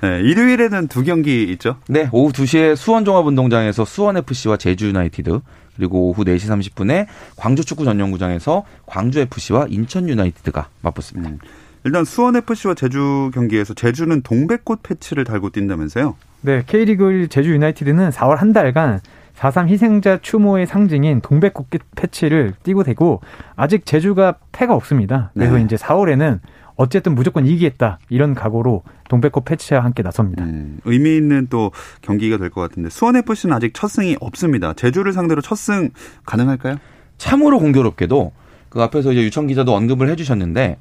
네. 0.00 0.20
일요일에는 0.22 0.88
두 0.88 1.04
경기 1.04 1.44
있죠? 1.52 1.76
네. 1.88 2.08
오후 2.10 2.32
2시에 2.32 2.74
수원종합운동장에서 2.74 3.84
수원FC와 3.84 4.56
제주유나이티드 4.56 5.40
그리고 5.76 6.08
오후 6.08 6.24
4시 6.24 6.48
30분에 6.48 7.06
광주축구 7.36 7.84
전용구장에서 7.84 8.64
광주FC와 8.86 9.66
인천유나이티드가 9.68 10.68
맞붙습니다. 10.82 11.30
음. 11.30 11.38
일단 11.84 12.04
수원FC와 12.04 12.74
제주 12.74 13.30
경기에서 13.32 13.72
제주는 13.72 14.20
동백꽃 14.22 14.82
패치를 14.82 15.22
달고 15.22 15.50
뛴다면서요? 15.50 16.16
네, 16.40 16.64
K리그 16.66 17.28
제주 17.28 17.52
유나이티드는 17.52 18.10
4월 18.10 18.36
한 18.36 18.52
달간 18.52 19.00
4.3 19.36 19.68
희생자 19.68 20.18
추모의 20.22 20.66
상징인 20.66 21.20
동백꽃 21.20 21.66
패치를 21.94 22.54
띄고 22.62 22.84
대고 22.84 23.20
아직 23.54 23.84
제주가 23.84 24.36
패가 24.52 24.74
없습니다. 24.74 25.30
그래서 25.34 25.56
네. 25.56 25.62
이제 25.62 25.76
4월에는 25.76 26.40
어쨌든 26.76 27.14
무조건 27.14 27.46
이기겠다 27.46 27.98
이런 28.08 28.34
각오로 28.34 28.82
동백꽃 29.08 29.44
패치와 29.44 29.84
함께 29.84 30.02
나섭니다. 30.02 30.42
음, 30.44 30.78
의미 30.84 31.16
있는 31.16 31.46
또 31.50 31.70
경기가 32.02 32.38
될 32.38 32.50
것 32.50 32.60
같은데 32.62 32.88
수원 32.90 33.16
FC는 33.16 33.54
아직 33.54 33.72
첫 33.74 33.88
승이 33.88 34.16
없습니다. 34.20 34.72
제주를 34.72 35.12
상대로 35.12 35.40
첫 35.42 35.56
승 35.56 35.90
가능할까요? 36.24 36.76
참으로 37.18 37.58
공교롭게도 37.58 38.32
그 38.68 38.82
앞에서 38.82 39.12
이제 39.12 39.22
유청 39.22 39.46
기자도 39.46 39.74
언급을 39.74 40.08
해주셨는데 40.10 40.78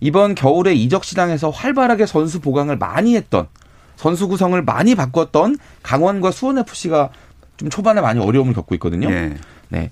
이번 0.00 0.34
겨울에 0.34 0.74
이적 0.74 1.04
시장에서 1.04 1.50
활발하게 1.50 2.06
선수 2.06 2.40
보강을 2.40 2.76
많이 2.76 3.16
했던 3.16 3.48
선수 3.96 4.28
구성을 4.28 4.60
많이 4.62 4.94
바꿨던 4.94 5.56
강원과 5.82 6.30
수원 6.30 6.58
FC가 6.58 7.10
좀 7.58 7.68
초반에 7.68 8.00
많이 8.00 8.20
어려움을 8.20 8.54
겪고 8.54 8.74
있거든요. 8.76 9.10
네. 9.10 9.34
네. 9.68 9.90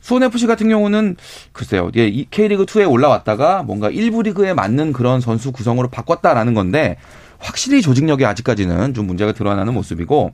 수원 0.00 0.22
FC 0.22 0.46
같은 0.46 0.68
경우는 0.68 1.16
글쎄요, 1.52 1.90
예, 1.96 2.10
K리그 2.10 2.66
2에 2.66 2.88
올라왔다가 2.90 3.62
뭔가 3.62 3.90
1부 3.90 4.22
리그에 4.24 4.52
맞는 4.52 4.92
그런 4.92 5.20
선수 5.20 5.50
구성으로 5.50 5.88
바꿨다라는 5.88 6.54
건데 6.54 6.96
확실히 7.38 7.82
조직력이 7.82 8.24
아직까지는 8.24 8.94
좀 8.94 9.06
문제가 9.06 9.32
드러나는 9.32 9.74
모습이고 9.74 10.32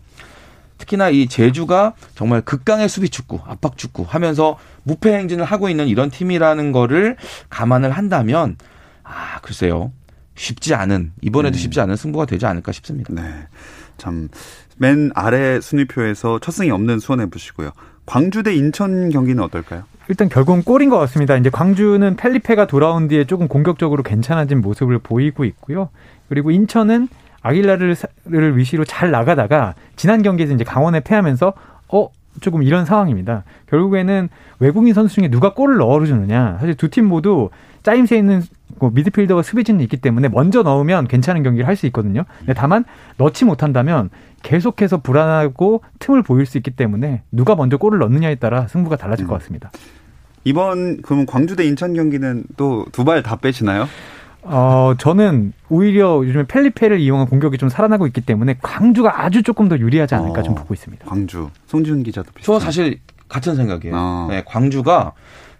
특히나 0.79 1.11
이 1.11 1.27
제주가 1.27 1.95
정말 2.15 2.41
극강의 2.43 2.89
수비 2.89 3.09
축구, 3.09 3.41
압박 3.47 3.79
축구 3.79 4.05
하면서 4.07 4.59
무패 4.83 5.13
행진을 5.15 5.45
하고 5.45 5.69
있는 5.69 5.89
이런 5.89 6.11
팀이라는 6.11 6.73
거를 6.73 7.17
감안을 7.49 7.93
한다면 7.93 8.57
아 9.05 9.41
글쎄요 9.41 9.93
쉽지 10.35 10.75
않은 10.75 11.13
이번에도 11.21 11.57
음. 11.57 11.59
쉽지 11.59 11.81
않은 11.81 11.97
승부가 11.97 12.27
되지 12.27 12.47
않을까 12.47 12.73
싶습니다. 12.73 13.13
네. 13.13 13.23
참 13.99 14.29
맨 14.79 15.13
아래 15.15 15.61
순위표에서 15.61 16.41
첫 16.41 16.51
승이 16.53 16.71
없는 16.71 16.99
수원 16.99 17.21
FC고요. 17.21 17.71
광주 18.05 18.43
대 18.43 18.55
인천 18.55 19.11
경기는 19.11 19.41
어떨까요? 19.45 19.85
일단 20.09 20.29
결국은 20.29 20.63
골인 20.65 20.91
것 20.91 20.99
같습니다. 20.99 21.37
이제 21.37 21.51
광주는 21.51 22.17
펠리페가 22.17 22.67
돌아온 22.67 23.07
뒤에 23.07 23.25
조금 23.25 23.47
공격적으로 23.47 24.03
괜찮아진 24.03 24.61
모습을 24.61 24.99
보이고 24.99 25.45
있고요. 25.45 25.91
그리고 26.29 26.51
인천은 26.51 27.09
아길라를 27.43 27.97
위시로 28.57 28.85
잘 28.85 29.11
나가다가 29.11 29.75
지난 29.95 30.23
경기에서 30.23 30.53
이제 30.55 30.65
강원에 30.65 31.01
패하면서 31.01 31.53
어 31.93 32.09
조금 32.41 32.63
이런 32.63 32.85
상황입니다. 32.85 33.45
결국에는 33.69 34.29
외국인 34.59 34.95
선수 34.95 35.17
중에 35.17 35.29
누가 35.29 35.53
골을 35.55 35.77
넣어주느냐. 35.77 36.57
사실 36.61 36.75
두 36.75 36.89
팀 36.89 37.05
모두 37.07 37.51
짜임새 37.83 38.17
있는 38.19 38.43
뭐 38.79 38.91
미드필더가 38.91 39.43
수비진이 39.43 39.83
있기 39.85 39.97
때문에 39.99 40.29
먼저 40.29 40.63
넣으면 40.63 41.07
괜찮은 41.09 41.43
경기를 41.43 41.67
할 41.69 41.77
수 41.77 41.87
있거든요. 41.87 42.25
근데 42.39 42.55
다만 42.55 42.85
넣지 43.19 43.45
못한다면 43.45 44.11
계속해서 44.43 44.99
불안하고 45.03 45.83
틈을 46.01 46.23
보일 46.23 46.47
수 46.47 46.57
있기 46.59 46.71
때문에 46.73 47.23
누가 47.31 47.55
먼저 47.55 47.77
골을 47.77 47.99
넣느냐에 48.01 48.37
따라 48.37 48.67
승부가 48.69 48.97
달라질 48.97 49.27
음. 49.27 49.29
것 49.29 49.39
같습니다. 49.41 49.71
이번 50.45 51.03
그러면 51.03 51.27
광주 51.27 51.55
대 51.57 51.65
인천 51.65 51.95
경기는 51.95 52.45
또 52.57 52.85
두 52.93 53.05
발 53.05 53.23
다 53.23 53.37
빼시나요? 53.37 53.87
어, 54.45 54.95
저는 54.99 55.53
오히려 55.69 56.17
요즘에 56.27 56.45
펠리페를 56.49 56.99
이용한 56.99 57.29
공격이 57.29 57.59
좀 57.59 57.69
살아나고 57.69 58.09
있기 58.09 58.23
때문에 58.23 58.57
광주가 58.61 59.23
아주 59.23 59.45
조금 59.45 59.69
더 59.69 59.79
유리하지 59.79 60.17
않을까 60.17 60.41
어, 60.41 60.43
좀 60.43 60.57
보고 60.57 60.75
있습니다. 60.75 61.07
광주. 61.07 61.49
송지훈 61.67 62.03
기자도 62.03 62.33
비슷. 62.35 62.47
저 62.47 62.59
사실 62.59 62.99
같은 63.29 63.55
생각이에요. 63.55 63.95
어. 63.97 64.27
네, 64.31 64.43
광주가 64.45 65.13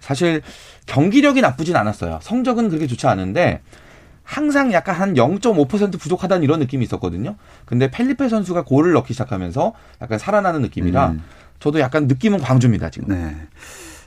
사실 0.03 0.43
경기력이 0.87 1.41
나쁘진 1.41 1.77
않았어요. 1.77 2.19
성적은 2.23 2.69
그렇게 2.69 2.87
좋지 2.87 3.07
않은데 3.07 3.61
항상 4.25 4.73
약간 4.73 4.97
한 4.97 5.15
0.5% 5.15 5.99
부족하다는 5.99 6.43
이런 6.43 6.59
느낌이 6.59 6.85
있었거든요. 6.85 7.37
근데 7.65 7.91
펠리페 7.91 8.29
선수가 8.29 8.65
골을 8.65 8.93
넣기 8.93 9.15
시작하면서 9.15 9.73
약간 10.03 10.19
살아나는 10.19 10.61
느낌이라 10.63 11.11
음. 11.11 11.23
저도 11.61 11.79
약간 11.79 12.09
느낌은 12.09 12.41
광주입니다, 12.41 12.91
지금. 12.91 13.09
네. 13.15 13.37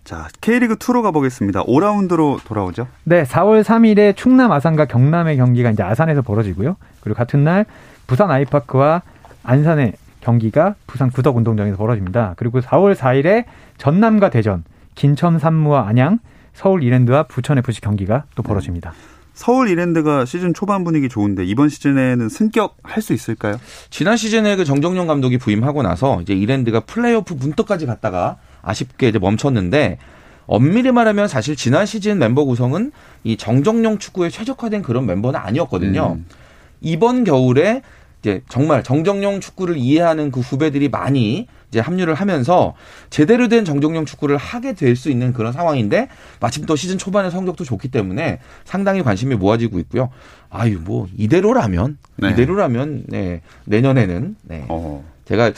자, 0.04 0.28
K리그 0.42 0.76
2로 0.76 1.02
가보겠습니다. 1.02 1.64
5라운드로 1.64 2.44
돌아오죠? 2.44 2.88
네, 3.06 3.24
4월 3.24 3.64
3일에 3.64 4.16
충남 4.16 4.52
아산과 4.52 4.86
경남의 4.86 5.38
경기가 5.38 5.72
이제 5.72 5.82
아산에서 5.82 6.22
벌어지고요. 6.22 6.76
그리고 7.00 7.18
같은 7.18 7.44
날 7.44 7.66
부산 8.06 8.30
아이파크와 8.30 9.02
안산의 9.44 9.94
경기가 10.20 10.76
부산 10.88 11.10
구덕 11.10 11.38
운동장에서 11.38 11.78
벌어집니다. 11.78 12.34
그리고 12.36 12.60
4월 12.60 12.96
4일에 12.96 13.46
전남과 13.78 14.30
대전, 14.30 14.64
김천 14.96 15.40
산무와 15.40 15.88
안양, 15.88 16.20
서울 16.54 16.84
이랜드와 16.84 17.24
부천 17.24 17.58
FC 17.58 17.82
경기가 17.82 18.26
또 18.36 18.44
벌어집니다. 18.44 18.94
서울 19.34 19.68
이랜드가 19.70 20.24
시즌 20.24 20.54
초반 20.54 20.86
분위기 20.86 21.10
좋은데 21.10 21.44
이번 21.44 21.68
시즌에는 21.68 22.30
승격 22.30 22.78
할 22.84 23.04
수 23.04 23.12
있을까요? 23.14 23.60
지난 23.90 24.16
시즌에 24.16 24.56
그 24.56 24.64
정정용 24.64 25.08
감독이 25.08 25.38
부임하고 25.38 25.84
나서 25.84 26.22
이제 26.22 26.34
이랜드가 26.34 26.80
플레이오프 26.80 27.34
문턱까지 27.34 27.86
갔다가 27.86 28.38
아쉽게 28.62 29.10
이제 29.10 29.20
멈췄는데 29.20 29.98
엄밀히 30.48 30.92
말하면 30.92 31.28
사실 31.28 31.58
지난 31.58 31.86
시즌 31.86 32.18
멤버 32.18 32.46
구성은 32.46 32.94
이 33.26 33.36
정정용 33.36 33.98
축구에 33.98 34.30
최적화된 34.30 34.84
그런 34.84 35.06
멤버는 35.06 35.38
아니었거든요. 35.38 36.14
음. 36.20 36.26
이번 36.80 37.26
겨울에 37.26 37.82
이제 38.22 38.42
정말 38.48 38.84
정정용 38.84 39.42
축구를 39.42 39.76
이해하는 39.76 40.32
그 40.32 40.40
후배들이 40.40 40.88
많이 40.88 41.48
이제 41.70 41.80
합류를 41.80 42.14
하면서 42.14 42.74
제대로 43.10 43.48
된 43.48 43.66
정정용 43.66 44.06
축구를 44.06 44.38
하게 44.38 44.74
될 44.74 44.96
수 44.96 45.10
있는 45.10 45.34
그런 45.34 45.52
상황인데 45.52 46.08
마침 46.40 46.66
또 46.66 46.76
시즌 46.76 46.98
초반에 46.98 47.30
성적도 47.30 47.64
좋기 47.64 47.90
때문에 47.90 48.40
상당히 48.64 49.04
관심이 49.04 49.36
모아지고 49.36 49.80
있고요. 49.80 50.10
아유 50.50 50.80
뭐 50.82 51.08
이대로라면 51.18 51.98
네. 52.18 52.30
이대로라면 52.30 53.04
네 53.08 53.42
내년에는 53.66 54.36
네. 54.44 54.66
어. 54.70 55.04
제가 55.26 55.52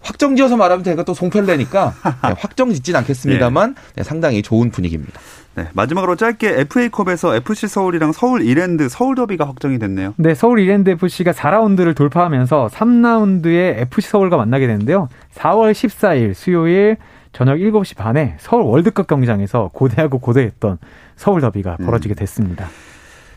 확정 0.00 0.36
지어서 0.36 0.56
말하면 0.56 0.84
제가 0.84 1.02
또 1.02 1.12
송펠레니까 1.12 1.94
네, 2.28 2.34
확정 2.38 2.72
짓진 2.72 2.94
않겠습니다만 2.96 3.74
네. 3.74 3.80
네, 3.96 4.02
상당히 4.04 4.42
좋은 4.42 4.70
분위기입니다. 4.70 5.20
네, 5.58 5.66
마지막으로 5.74 6.14
짧게 6.14 6.60
FA컵에서 6.60 7.34
FC 7.34 7.66
서울이랑 7.66 8.12
서울 8.12 8.42
이랜드 8.42 8.88
서울 8.88 9.16
더비가 9.16 9.44
확정이 9.44 9.80
됐네요. 9.80 10.14
네, 10.16 10.32
서울 10.32 10.60
이랜드 10.60 10.90
FC가 10.90 11.32
4라운드를 11.32 11.96
돌파하면서 11.96 12.68
3라운드에 12.72 13.78
FC 13.78 14.08
서울과 14.08 14.36
만나게 14.36 14.68
되는데요. 14.68 15.08
4월 15.34 15.72
14일 15.72 16.34
수요일 16.34 16.96
저녁 17.32 17.56
7시 17.56 17.96
반에 17.96 18.36
서울 18.38 18.62
월드컵 18.62 19.08
경기장에서 19.08 19.70
고대하고 19.72 20.20
고대했던 20.20 20.78
서울 21.16 21.40
더비가 21.40 21.76
음. 21.80 21.86
벌어지게 21.86 22.14
됐습니다. 22.14 22.66
음. 22.66 22.88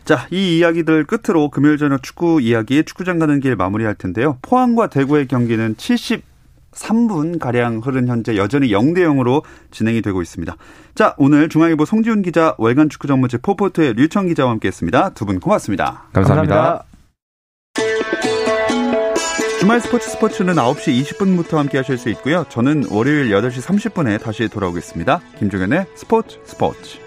자, 0.04 0.28
이 0.30 0.58
이야기들 0.58 1.04
끝으로 1.04 1.50
금요일 1.50 1.76
저녁 1.76 2.04
축구 2.04 2.40
이야기 2.40 2.84
축구장 2.84 3.18
가는 3.18 3.40
길 3.40 3.56
마무리할 3.56 3.96
텐데요. 3.96 4.38
포항과 4.42 4.88
대구의 4.88 5.26
경기는 5.26 5.76
70 5.76 6.22
3분 6.72 7.38
가량 7.38 7.80
흐른 7.84 8.08
현재 8.08 8.36
여전히 8.36 8.68
0대 8.68 8.98
0으로 8.98 9.42
진행이 9.70 10.02
되고 10.02 10.22
있습니다. 10.22 10.56
자, 10.94 11.14
오늘 11.18 11.48
중앙일보 11.48 11.84
송지훈 11.84 12.22
기자, 12.22 12.54
월간 12.58 12.88
축구 12.88 13.06
전문지 13.08 13.38
포포트의 13.38 13.94
류청 13.94 14.26
기자와 14.28 14.50
함께했습니다. 14.52 15.10
두 15.14 15.24
분 15.26 15.38
고맙습니다. 15.40 16.04
감사합니다. 16.12 16.56
감사합니다. 16.56 16.84
주말 19.60 19.80
스포츠 19.80 20.10
스포츠는 20.10 20.54
9시 20.54 21.00
20분부터 21.04 21.54
함께 21.56 21.78
하실 21.78 21.96
수 21.96 22.08
있고요. 22.10 22.44
저는 22.48 22.86
월요일 22.90 23.30
8시 23.30 23.62
30분에 23.62 24.20
다시 24.20 24.48
돌아오겠습니다. 24.48 25.20
김종현의 25.38 25.86
스포츠 25.94 26.38
스포츠. 26.44 26.98